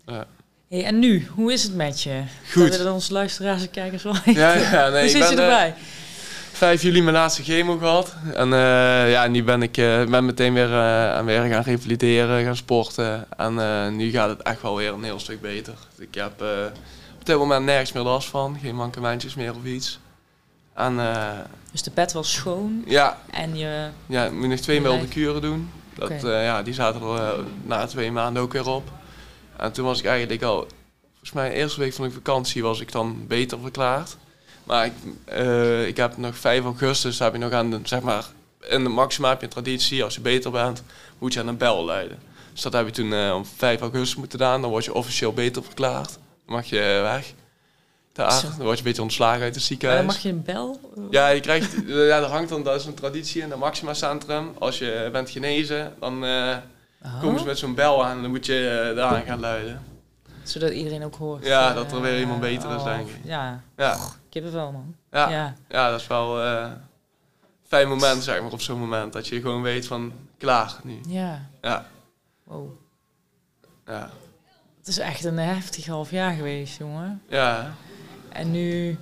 Ja. 0.05 0.25
Hey, 0.69 0.83
en 0.85 0.99
nu, 0.99 1.27
hoe 1.35 1.53
is 1.53 1.63
het 1.63 1.75
met 1.75 2.01
je? 2.01 2.21
Goed. 2.51 2.67
Dat 2.67 2.77
willen 2.77 2.93
onze 2.93 3.13
luisteraars 3.13 3.61
en 3.61 3.69
kijkers 3.71 4.03
wel 4.03 4.15
Ja, 4.25 4.53
ja, 4.57 4.89
nee, 4.89 4.91
Hoe 4.91 4.99
ik 5.01 5.09
zit 5.09 5.19
ben, 5.19 5.29
je 5.31 5.41
erbij? 5.41 5.75
5 6.61 6.81
juli 6.81 7.01
mijn 7.01 7.15
laatste 7.15 7.43
chemo 7.43 7.77
gehad. 7.77 8.15
En 8.33 8.53
eh, 8.53 9.11
ja, 9.11 9.27
nu 9.27 9.43
ben 9.43 9.61
ik 9.61 9.77
eh, 9.77 10.05
ben 10.05 10.25
meteen 10.25 10.53
weer 10.53 10.71
eh, 10.71 11.13
aan 11.13 11.25
weer 11.25 11.43
gaan 11.43 11.63
revalideren, 11.63 12.43
gaan 12.43 12.55
sporten. 12.55 13.27
En 13.37 13.95
nu 13.95 14.11
gaat 14.11 14.29
het 14.29 14.41
echt 14.41 14.61
wel 14.61 14.75
weer 14.75 14.93
een 14.93 15.03
heel 15.03 15.19
stuk 15.19 15.41
beter. 15.41 15.73
Ik 15.97 16.15
heb 16.15 16.31
op 17.19 17.25
dit 17.25 17.37
moment 17.37 17.65
nergens 17.65 17.91
meer 17.91 18.03
last 18.03 18.27
van. 18.27 18.57
Geen 18.61 18.75
mankementjes 18.75 19.35
meer 19.35 19.55
of 19.55 19.63
iets. 19.63 19.99
En 20.73 20.99
Dus 21.71 21.83
de 21.83 21.91
bed 21.93 22.13
was 22.13 22.33
schoon 22.33 22.83
ja, 22.85 23.17
en 23.31 23.57
je... 23.57 23.87
ja, 24.05 24.25
ik 24.25 24.31
moet 24.31 24.47
nog 24.47 24.59
twee 24.59 24.81
milde 24.81 25.07
kuren 25.07 25.41
doen. 25.41 25.71
Dat, 25.93 26.21
ja, 26.21 26.63
die 26.63 26.73
zaten 26.73 27.01
er 27.01 27.43
na 27.63 27.85
twee 27.85 28.11
maanden 28.11 28.43
ook 28.43 28.53
weer 28.53 28.67
op. 28.67 28.89
En 29.57 29.71
toen 29.71 29.85
was 29.85 29.99
ik 29.99 30.05
eigenlijk 30.05 30.43
al, 30.43 30.67
volgens 31.09 31.31
mij 31.31 31.49
de 31.49 31.55
eerste 31.55 31.79
week 31.79 31.93
van 31.93 32.07
de 32.07 32.13
vakantie 32.13 32.63
was 32.63 32.79
ik 32.79 32.91
dan 32.91 33.27
beter 33.27 33.59
verklaard. 33.59 34.17
Maar 34.63 34.85
ik, 34.85 34.93
eh, 35.25 35.87
ik 35.87 35.97
heb 35.97 36.17
nog 36.17 36.35
5 36.37 36.63
augustus, 36.63 37.19
heb 37.19 37.33
je 37.33 37.39
nog 37.39 37.51
aan 37.51 37.71
de, 37.71 37.79
zeg 37.83 38.01
maar, 38.01 38.25
in 38.69 38.83
de 38.83 38.89
maxima 38.89 39.29
heb 39.29 39.39
je 39.39 39.45
een 39.45 39.51
traditie, 39.51 40.03
als 40.03 40.15
je 40.15 40.21
beter 40.21 40.51
bent, 40.51 40.83
moet 41.17 41.33
je 41.33 41.39
aan 41.39 41.47
een 41.47 41.57
bel 41.57 41.83
luiden. 41.83 42.19
Dus 42.53 42.61
dat 42.61 42.73
heb 42.73 42.85
je 42.85 42.91
toen 42.91 43.13
eh, 43.13 43.33
om 43.35 43.45
5 43.45 43.81
augustus 43.81 44.15
moeten 44.15 44.39
gedaan, 44.39 44.61
dan 44.61 44.69
word 44.69 44.85
je 44.85 44.93
officieel 44.93 45.33
beter 45.33 45.63
verklaard. 45.63 46.09
Dan 46.45 46.55
mag 46.55 46.65
je 46.65 46.79
eh, 46.79 47.01
weg. 47.01 47.33
Daar, 48.13 48.41
dan 48.41 48.51
word 48.57 48.71
je 48.71 48.77
een 48.77 48.83
beetje 48.83 49.01
ontslagen 49.01 49.41
uit 49.41 49.55
het 49.55 49.63
ziekenhuis. 49.63 49.99
dan 50.05 50.13
mag 50.13 50.23
je 50.23 50.29
een 50.29 50.43
bel? 50.43 50.79
Ja, 51.09 51.27
je 51.27 51.39
krijgt, 51.39 51.75
ja, 51.87 52.17
er 52.17 52.23
hangt 52.23 52.49
dan, 52.49 52.63
dat 52.63 52.79
is 52.79 52.85
een 52.85 52.93
traditie 52.93 53.41
in 53.41 53.49
het 53.49 53.59
Maxima 53.59 53.93
Centrum. 53.93 54.51
Als 54.59 54.77
je 54.77 55.09
bent 55.11 55.29
genezen, 55.29 55.93
dan 55.99 56.23
Oh, 57.05 57.21
komen 57.21 57.39
ze 57.39 57.45
met 57.45 57.57
zo'n 57.57 57.75
bel 57.75 58.05
aan 58.05 58.15
en 58.15 58.21
dan 58.21 58.31
moet 58.31 58.45
je 58.45 58.87
uh, 58.89 58.95
daaraan 58.95 59.23
gaan 59.23 59.39
luiden. 59.39 59.81
Zodat 60.51 60.71
iedereen 60.71 61.03
ook 61.03 61.15
hoort. 61.15 61.45
Ja, 61.45 61.69
eh, 61.69 61.75
dat 61.75 61.91
er 61.91 62.01
weer 62.01 62.19
iemand 62.19 62.39
beter 62.41 62.75
is, 62.75 62.83
denk 62.83 63.07
ik. 63.09 63.19
Ja, 63.23 63.63
Ja, 63.77 63.97
kippenvel 64.29 64.71
man. 64.71 64.95
ja, 65.11 65.29
ja. 65.29 65.55
ja. 65.69 65.89
dat 65.91 65.99
is 65.99 66.07
wel 66.07 66.41
eh, 66.41 66.61
een 66.71 66.77
fijn 67.67 67.87
moment, 67.87 68.23
zeg 68.23 68.41
maar, 68.41 68.51
op 68.51 68.61
zo'n 68.61 68.79
moment. 68.79 69.13
Dat 69.13 69.27
je 69.27 69.41
gewoon 69.41 69.61
weet 69.61 69.87
van, 69.87 70.13
klaar 70.37 70.79
nu. 70.83 70.99
Ja. 71.07 71.49
Ja, 71.61 71.85
Wow. 72.43 72.69
ja, 73.85 74.09
Het 74.77 74.87
is 74.87 74.97
echt 74.97 75.23
een 75.23 75.37
heftig 75.37 75.85
half 75.85 76.11
jaar 76.11 76.33
geweest, 76.33 76.77
jongen. 76.77 77.21
ja. 77.27 77.75
En 78.29 78.51
nu 78.51 78.97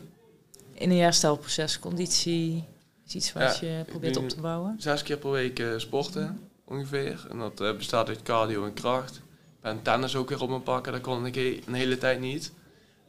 in 0.74 0.92
een 0.92 0.98
herstelproces, 1.00 1.80
conditie, 1.80 2.64
is 3.08 3.16
iets 3.16 3.34
wat 3.34 3.60
Ja, 3.60 3.68
je 3.68 3.84
probeert 3.84 4.18
op 4.18 4.30
te 4.30 4.42
bouwen. 4.42 4.76
Zes 4.78 5.04
keer 5.04 5.18
per 5.18 5.32
week 5.32 5.60
eh, 5.60 5.68
sporten, 5.78 6.50
ongeveer. 6.66 7.26
En 7.30 7.38
dat 7.38 7.62
eh, 7.62 7.76
bestaat 7.76 8.08
uit 8.08 8.22
cardio 8.24 8.66
en 8.66 8.74
kracht. 8.74 9.22
Ben 9.62 9.82
tennis 9.82 10.16
ook 10.16 10.30
weer 10.30 10.42
op 10.42 10.50
mijn 10.50 10.64
pakken, 10.64 10.92
dat 10.92 11.02
kon 11.02 11.26
ik 11.26 11.36
een 11.36 11.74
hele 11.74 11.98
tijd 11.98 12.20
niet. 12.20 12.52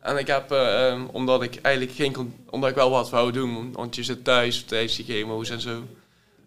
En 0.00 0.16
ik 0.16 0.26
heb, 0.26 0.50
eh, 0.50 0.88
ehm, 0.88 1.04
omdat 1.12 1.42
ik 1.42 1.58
eigenlijk 1.62 1.96
geen, 1.96 2.34
omdat 2.50 2.70
ik 2.70 2.76
wel 2.76 2.90
wat 2.90 3.10
wou 3.10 3.32
doen, 3.32 3.72
want 3.72 3.94
je 3.96 4.02
zit 4.02 4.24
thuis 4.24 4.62
tijdens 4.64 4.96
die 4.96 5.04
chemo's 5.04 5.50
en 5.50 5.60
zo. 5.60 5.82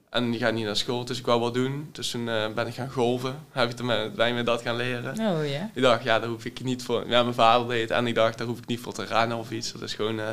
En 0.09 0.33
je 0.33 0.39
gaat 0.39 0.53
niet 0.53 0.65
naar 0.65 0.75
school, 0.75 1.05
dus 1.05 1.19
ik 1.19 1.25
wou 1.25 1.39
wat 1.39 1.53
doen. 1.53 1.89
Dus 1.91 2.11
toen 2.11 2.29
eh, 2.29 2.47
ben 2.55 2.67
ik 2.67 2.73
gaan 2.73 2.89
golven, 2.91 3.35
heb 3.51 3.69
ik 3.69 3.81
me, 3.83 4.11
ben 4.15 4.35
me 4.35 4.43
dat 4.43 4.61
gaan 4.61 4.75
leren. 4.75 5.11
Oh 5.19 5.47
ja. 5.49 5.69
Ik 5.73 5.81
dacht, 5.81 6.03
ja, 6.03 6.19
daar 6.19 6.29
hoef 6.29 6.45
ik 6.45 6.63
niet 6.63 6.83
voor. 6.83 7.03
Ja, 7.07 7.23
mijn 7.23 7.35
vader 7.35 7.67
deed 7.67 7.81
het 7.81 7.91
en 7.91 8.07
ik 8.07 8.15
dacht, 8.15 8.37
daar 8.37 8.47
hoef 8.47 8.57
ik 8.57 8.67
niet 8.67 8.79
voor 8.79 8.93
te 8.93 9.03
rennen 9.05 9.37
of 9.37 9.51
iets. 9.51 9.71
Dat 9.71 9.81
is 9.81 9.93
gewoon 9.93 10.19
eh, 10.19 10.27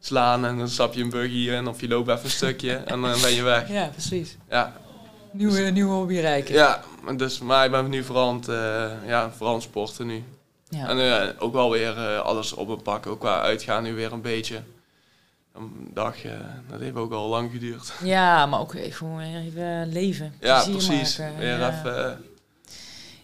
slaan 0.00 0.44
en 0.44 0.58
dan 0.58 0.68
stap 0.68 0.94
je 0.94 1.02
een 1.02 1.10
buggy 1.10 1.50
in 1.50 1.66
of 1.66 1.80
je 1.80 1.88
loopt 1.88 2.08
even 2.08 2.24
een 2.24 2.30
stukje 2.30 2.72
en 2.74 3.00
dan 3.00 3.20
ben 3.20 3.34
je 3.34 3.42
weg. 3.42 3.68
Ja, 3.78 3.86
precies. 3.86 4.36
Ja, 4.50 4.76
Nieuwe, 5.32 5.60
nieuwe 5.60 5.92
hobby 5.92 6.18
rijken. 6.18 6.54
ja, 6.54 6.82
dus, 7.16 7.38
maar 7.38 7.64
ik 7.64 7.70
ben 7.70 7.90
nu 7.90 8.04
vooral 8.04 8.28
aan 8.28 8.36
het, 8.36 8.48
eh, 8.48 9.08
ja, 9.08 9.30
vooral 9.30 9.48
aan 9.48 9.54
het 9.54 9.62
sporten 9.62 10.06
nu. 10.06 10.24
Ja. 10.68 10.88
En 10.88 10.98
eh, 10.98 11.28
ook 11.38 11.52
wel 11.52 11.70
weer 11.70 11.96
eh, 11.98 12.20
alles 12.20 12.52
op 12.52 12.68
een 12.68 12.82
pak, 12.82 13.06
ook 13.06 13.20
qua 13.20 13.40
uitgaan 13.40 13.82
nu 13.82 13.94
weer 13.94 14.12
een 14.12 14.22
beetje. 14.22 14.60
Een 15.54 15.90
dag, 15.92 16.24
eh, 16.24 16.32
dat 16.70 16.80
heeft 16.80 16.96
ook 16.96 17.12
al 17.12 17.28
lang 17.28 17.50
geduurd. 17.50 17.92
Ja, 18.02 18.46
maar 18.46 18.60
ook 18.60 18.74
even, 18.74 19.16
weer 19.16 19.40
even 19.46 19.92
leven. 19.92 20.34
Ja, 20.40 20.64
precies. 20.70 21.18
maken. 21.18 21.38
Weer 21.38 21.58
ja. 21.58 21.78
even, 21.78 22.24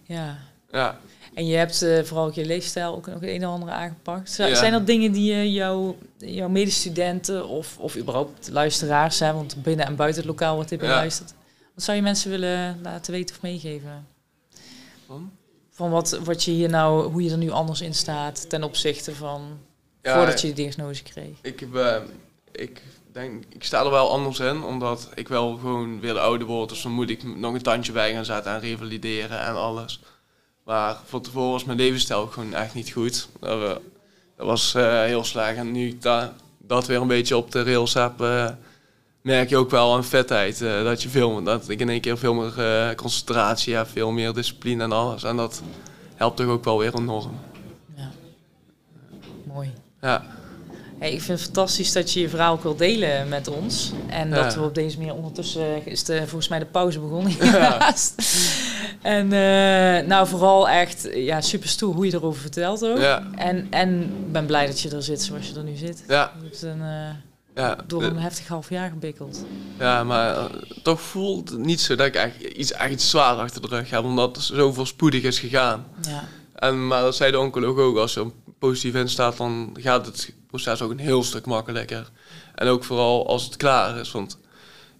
ja. 0.02 0.38
ja. 0.72 0.98
En 1.34 1.46
je 1.46 1.56
hebt 1.56 1.86
vooral 2.04 2.26
ook 2.26 2.34
je 2.34 2.44
leefstijl 2.46 2.94
ook 2.94 3.06
nog 3.06 3.22
een 3.22 3.42
en 3.42 3.48
ander 3.48 3.70
aangepakt. 3.70 4.36
Ja. 4.36 4.54
Zijn 4.54 4.72
er 4.72 4.84
dingen 4.84 5.12
die 5.12 5.34
je 5.34 5.52
jouw, 5.52 5.96
jouw 6.16 6.48
medestudenten 6.48 7.48
of, 7.48 7.78
of 7.78 7.96
überhaupt 7.96 8.48
luisteraars, 8.48 9.18
hè, 9.18 9.32
want 9.32 9.62
binnen 9.62 9.86
en 9.86 9.96
buiten 9.96 10.20
het 10.20 10.30
lokaal 10.30 10.54
wordt 10.54 10.70
dit 10.70 10.80
Ja. 10.80 10.86
beluisterd. 10.86 11.34
Wat 11.80 11.88
zou 11.88 11.98
je 12.00 12.04
mensen 12.08 12.30
willen 12.30 12.78
laten 12.82 13.12
weten 13.12 13.34
of 13.36 13.42
meegeven? 13.42 14.06
Van? 15.06 15.30
Van 15.70 15.90
wat, 15.90 16.18
wat 16.24 16.44
je 16.44 16.50
hier 16.50 16.68
nou, 16.68 17.12
hoe 17.12 17.22
je 17.22 17.30
er 17.30 17.36
nu 17.36 17.50
anders 17.50 17.80
in 17.80 17.94
staat 17.94 18.48
ten 18.50 18.62
opzichte 18.62 19.14
van 19.14 19.58
Ja, 20.02 20.14
voordat 20.16 20.40
je 20.40 20.46
de 20.48 20.52
diagnose 20.54 21.02
kreeg. 21.02 21.38
Ik, 21.42 21.60
heb, 21.60 21.74
eh, 21.74 21.96
ik 22.52 22.82
denk, 23.12 23.44
ik 23.48 23.64
sta 23.64 23.84
er 23.84 23.90
wel 23.90 24.10
anders 24.10 24.38
in, 24.38 24.62
omdat 24.62 25.08
ik 25.14 25.28
wel 25.28 25.56
gewoon 25.56 26.00
weer 26.00 26.12
de 26.12 26.20
oude 26.20 26.44
word. 26.44 26.68
Dus 26.68 26.82
dan 26.82 26.92
moet 26.92 27.10
ik 27.10 27.36
nog 27.36 27.54
een 27.54 27.62
tandje 27.62 27.92
bij 27.92 28.12
gaan 28.12 28.24
zetten 28.24 28.52
en 28.52 28.60
revalideren 28.60 29.40
en 29.40 29.54
alles. 29.54 30.00
Maar 30.64 30.96
van 31.04 31.22
tevoren 31.22 31.50
was 31.50 31.64
mijn 31.64 31.78
levensstijl 31.78 32.26
gewoon 32.26 32.54
echt 32.54 32.74
niet 32.74 32.90
goed. 32.90 33.28
Dat, 33.40 33.60
dat 34.36 34.46
was 34.46 34.74
eh, 34.74 35.02
heel 35.02 35.24
slecht. 35.24 35.56
En 35.56 35.72
nu 35.72 35.88
ik 35.88 36.02
da- 36.02 36.34
dat 36.58 36.86
weer 36.86 37.00
een 37.00 37.06
beetje 37.06 37.36
op 37.36 37.50
de 37.50 37.62
rails 37.62 37.94
heb, 37.94 38.20
eh, 38.20 38.50
merk 39.22 39.48
je 39.48 39.56
ook 39.56 39.70
wel 39.70 39.94
aan 39.94 40.04
vetheid. 40.04 40.62
eh, 40.62 40.82
dat, 40.84 41.02
je 41.02 41.08
veel, 41.08 41.42
dat 41.42 41.68
ik 41.68 41.80
in 41.80 41.88
één 41.88 42.00
keer 42.00 42.18
veel 42.18 42.34
meer 42.34 42.58
eh, 42.88 42.94
concentratie 42.94 43.74
heb, 43.74 43.88
veel 43.88 44.10
meer 44.10 44.32
discipline 44.32 44.82
en 44.82 44.92
alles. 44.92 45.22
En 45.24 45.36
dat 45.36 45.62
helpt 46.14 46.36
toch 46.36 46.46
ook 46.46 46.64
wel 46.64 46.78
weer 46.78 46.94
enorm. 46.98 47.38
Ja. 47.96 48.10
Mooi. 49.44 49.70
Ja, 50.00 50.24
Hey, 50.98 51.12
ik 51.12 51.20
vind 51.22 51.38
het 51.38 51.46
fantastisch 51.46 51.92
dat 51.92 52.12
je 52.12 52.20
je 52.20 52.28
verhaal 52.28 52.52
ook 52.52 52.62
wil 52.62 52.76
delen 52.76 53.28
met 53.28 53.48
ons. 53.48 53.92
En 54.08 54.28
Ja. 54.28 54.34
dat 54.34 54.54
we 54.54 54.60
op 54.62 54.74
deze 54.74 54.98
manier 54.98 55.14
ondertussen 55.14 55.86
is 55.86 56.04
de, 56.04 56.16
volgens 56.18 56.48
mij 56.48 56.58
de 56.58 56.64
pauze 56.64 57.00
begonnen 57.00 57.32
Ja. 57.40 57.94
En 59.02 59.32
eh, 59.32 60.06
nou 60.06 60.26
vooral 60.26 60.68
echt 60.68 61.08
ja, 61.14 61.40
super 61.40 61.68
stoer 61.68 61.94
hoe 61.94 62.06
je 62.06 62.14
erover 62.14 62.40
vertelt 62.40 62.84
ook. 62.86 62.98
ja, 62.98 63.22
En, 63.36 63.66
en 63.70 64.02
ik 64.02 64.32
ben 64.32 64.46
blij 64.46 64.66
dat 64.66 64.80
je 64.80 64.90
er 64.90 65.02
zit 65.02 65.22
zoals 65.22 65.48
je 65.48 65.54
er 65.54 65.64
nu 65.64 65.76
zit. 65.76 66.04
ja. 66.08 66.32
Je 66.40 66.44
hebt 66.44 66.62
een, 66.62 66.82
eh, 66.82 67.08
ja. 67.54 67.78
door 67.86 68.02
een 68.02 68.18
heftig 68.18 68.48
half 68.48 68.68
jaar 68.68 68.88
gebikkeld. 68.90 69.44
Ja, 69.78 70.04
maar 70.04 70.36
eh, 70.36 70.44
toch 70.82 71.00
voelt 71.00 71.48
het 71.50 71.58
niet 71.58 71.80
zo 71.80 71.94
dat 71.94 72.06
ik 72.06 72.14
echt 72.14 72.40
iets, 72.40 72.72
echt 72.72 72.90
iets 72.90 73.10
zwaar 73.10 73.36
achter 73.36 73.60
de 73.62 73.68
rug 73.68 73.90
heb, 73.90 74.04
omdat 74.04 74.36
het 74.36 74.44
zoveel 74.44 74.86
spoedig 74.86 75.22
is 75.22 75.38
gegaan. 75.38 75.86
Ja, 76.08 76.24
En, 76.54 76.86
maar 76.86 77.02
dat 77.02 77.16
zei 77.16 77.30
de 77.30 77.38
oncoloog 77.38 77.78
ook, 77.78 77.96
als 77.96 78.14
je 78.14 78.20
er 78.20 78.30
positief 78.58 78.94
in 78.94 79.08
staat, 79.08 79.36
dan 79.36 79.76
gaat 79.80 80.06
het 80.06 80.32
proces 80.46 80.82
ook 80.82 80.90
een 80.90 80.98
heel 80.98 81.22
stuk 81.24 81.46
makkelijker. 81.46 82.10
En 82.54 82.68
ook 82.68 82.84
vooral 82.84 83.26
als 83.28 83.44
het 83.44 83.56
klaar 83.56 83.96
is, 83.96 84.10
want 84.10 84.38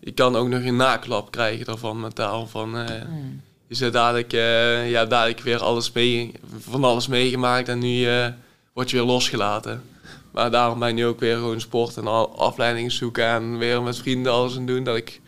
je 0.01 0.13
kan 0.13 0.37
ook 0.37 0.49
nog 0.49 0.65
een 0.65 0.77
naklap 0.77 1.31
krijgen 1.31 1.67
daarvan 1.67 2.01
mentaal. 2.01 2.47
Van, 2.47 2.79
eh, 2.79 3.01
Hmm. 3.01 3.41
je 3.67 3.75
zit 3.75 3.93
dadelijk, 3.93 4.33
eh, 4.33 4.91
ja, 4.91 5.05
dadelijk 5.05 5.41
weer 5.41 5.63
alles 5.63 5.93
mee, 5.93 6.33
van 6.59 6.85
alles 6.85 7.07
meegemaakt 7.07 7.69
en 7.69 7.79
nu 7.79 8.07
eh, 8.07 8.27
word 8.73 8.91
je 8.91 8.97
weer 8.97 9.07
losgelaten. 9.07 9.83
Maar 10.31 10.51
daarom 10.51 10.79
ben 10.79 10.89
ik 10.89 10.95
nu 10.95 11.07
ook 11.07 11.21
weer 11.21 11.35
gewoon 11.37 11.61
sport 11.61 11.97
en 11.97 12.07
afleidingen 12.37 12.91
zoeken 12.91 13.25
en 13.27 13.59
weer 13.59 13.83
met 13.83 13.99
vrienden 13.99 14.33
alles 14.33 14.57
aan 14.57 14.67
doen. 14.67 14.85
Dat 14.85 14.97
ik 14.97 15.21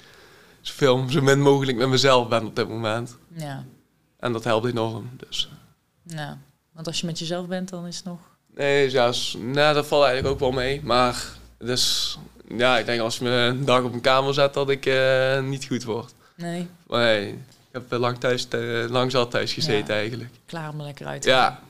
zoveel, 0.60 1.04
zo 1.08 1.20
min 1.22 1.40
mogelijk 1.40 1.78
met 1.78 1.88
mezelf 1.88 2.28
ben 2.28 2.46
op 2.46 2.56
dit 2.56 2.68
moment. 2.68 3.16
ja. 3.36 3.64
En 4.18 4.32
dat 4.32 4.44
helpt 4.44 4.66
enorm. 4.66 5.10
Dus. 5.28 5.48
ja. 6.06 6.38
Want 6.72 6.86
als 6.86 7.00
je 7.00 7.06
met 7.06 7.18
jezelf 7.18 7.46
bent, 7.46 7.68
dan 7.68 7.86
is 7.86 7.96
het 7.96 8.04
nog... 8.04 8.18
Nee, 8.54 8.90
ja, 8.90 9.12
nou, 9.38 9.74
dat 9.74 9.86
valt 9.86 10.04
eigenlijk 10.04 10.34
ook 10.34 10.40
wel 10.40 10.50
mee. 10.52 10.80
Maar 10.84 11.24
dus, 11.58 12.18
ja, 12.56 12.78
ik 12.78 12.86
denk 12.86 13.00
als 13.00 13.18
je 13.18 13.24
me 13.24 13.30
een 13.30 13.64
dag 13.64 13.82
op 13.82 13.92
een 13.92 14.00
kamer 14.00 14.34
zet, 14.34 14.54
dat 14.54 14.70
ik 14.70 14.86
eh, 14.86 15.40
niet 15.40 15.66
goed 15.66 15.84
word. 15.84 16.12
Nee, 16.36 16.68
Maar 16.86 17.00
nee, 17.04 17.28
ik 17.32 17.38
heb 17.72 17.92
lang, 18.00 18.18
thuis, 18.18 18.48
eh, 18.48 18.84
lang 18.88 19.10
zat 19.10 19.30
thuis 19.30 19.52
gezeten 19.52 19.94
Ja. 19.94 20.00
eigenlijk. 20.00 20.30
klaar 20.46 20.68
om 20.70 20.78
er 20.78 20.84
lekker 20.84 21.06
uit 21.06 21.22
te 21.22 21.28
Ja, 21.28 21.60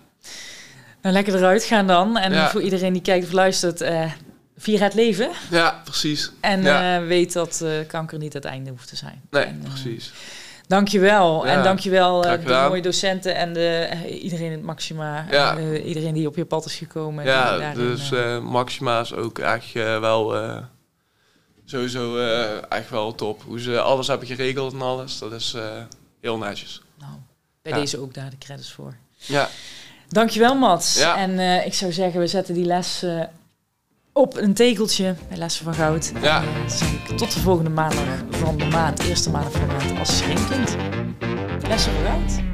Nou, 1.03 1.15
lekker 1.15 1.35
eruit 1.35 1.65
gaan 1.65 1.87
dan. 1.87 2.17
En 2.19 2.33
Ja. 2.33 2.51
voor 2.51 2.63
iedereen 2.63 2.93
die 2.93 3.03
kijkt 3.03 3.25
of 3.27 3.33
luistert, 3.33 3.81
eh 3.81 4.13
vier 4.57 4.81
het 4.83 4.95
leven. 4.95 5.31
ja, 5.51 5.81
precies. 5.85 6.33
En 6.41 6.63
Ja. 6.63 6.97
eh, 7.01 7.07
weet 7.07 7.33
dat 7.33 7.61
eh, 7.61 7.71
kanker 7.87 8.19
niet 8.19 8.33
het 8.33 8.45
einde 8.45 8.71
hoeft 8.71 8.89
te 8.89 8.97
zijn. 8.97 9.23
Nee, 9.31 9.45
En, 9.45 9.61
precies. 9.69 10.13
Dankjewel. 10.67 11.47
Ja, 11.47 11.53
En 11.53 11.63
dankjewel 11.63 12.27
uh, 12.27 12.47
de 12.47 12.67
mooie 12.69 12.83
docenten 12.83 13.35
en 13.37 13.53
de, 13.53 13.89
iedereen 14.21 14.47
in 14.47 14.53
het 14.53 14.63
Maxima. 14.63 15.27
Ja. 15.31 15.57
En, 15.57 15.83
iedereen 15.83 16.15
die 16.15 16.27
op 16.27 16.37
je 16.37 16.45
pad 16.45 16.65
is 16.65 16.75
gekomen. 16.75 17.25
Ja, 17.25 17.57
daarin, 17.59 17.75
dus 17.87 18.11
Maxima 18.43 19.01
is 19.01 19.15
ook 19.15 19.39
echt 19.39 19.73
wel 19.73 20.35
sowieso 21.65 22.17
echt 22.69 22.91
wel 22.91 23.15
top. 23.15 23.43
Hoe 23.43 23.61
ze 23.61 23.81
alles 23.81 24.07
hebben 24.07 24.27
geregeld 24.27 24.73
en 24.73 24.83
alles, 24.83 25.19
dat 25.19 25.33
is 25.33 25.57
heel 26.21 26.39
netjes. 26.39 26.83
nou, 26.99 27.13
bij 27.63 27.73
deze 27.73 27.99
ook 27.99 28.15
daar 28.15 28.31
de 28.31 28.39
credits 28.39 28.73
voor. 28.73 28.97
Ja, 29.17 29.49
Dankjewel 30.13 30.55
Mats. 30.55 30.99
Ja. 30.99 31.17
En 31.17 31.39
eh, 31.39 31.67
ik 31.67 31.75
zou 31.75 31.93
zeggen, 31.93 32.21
we 32.21 32.27
zetten 32.27 32.55
die 32.55 32.65
les 32.65 33.03
eh, 33.03 33.21
op 34.13 34.37
een 34.37 34.55
tegeltje 34.55 35.15
bij 35.29 35.39
Lessen 35.39 35.65
van 35.65 35.75
Goud. 35.75 36.13
Ja. 36.23 36.43
En, 36.43 36.71
zeg 36.71 36.93
ik 36.93 37.17
tot 37.17 37.33
de 37.33 37.41
volgende 37.41 37.71
maandag 37.71 38.05
van 38.31 38.57
de 38.57 38.65
maand, 38.65 39.03
eerste 39.03 39.31
maandag 39.31 39.53
van 39.53 39.69
de 39.69 39.75
maand 39.75 39.99
als 39.99 40.19
schenkkind. 40.19 40.77
Lessen 41.69 41.93
van 41.93 42.05
Goud. 42.05 42.52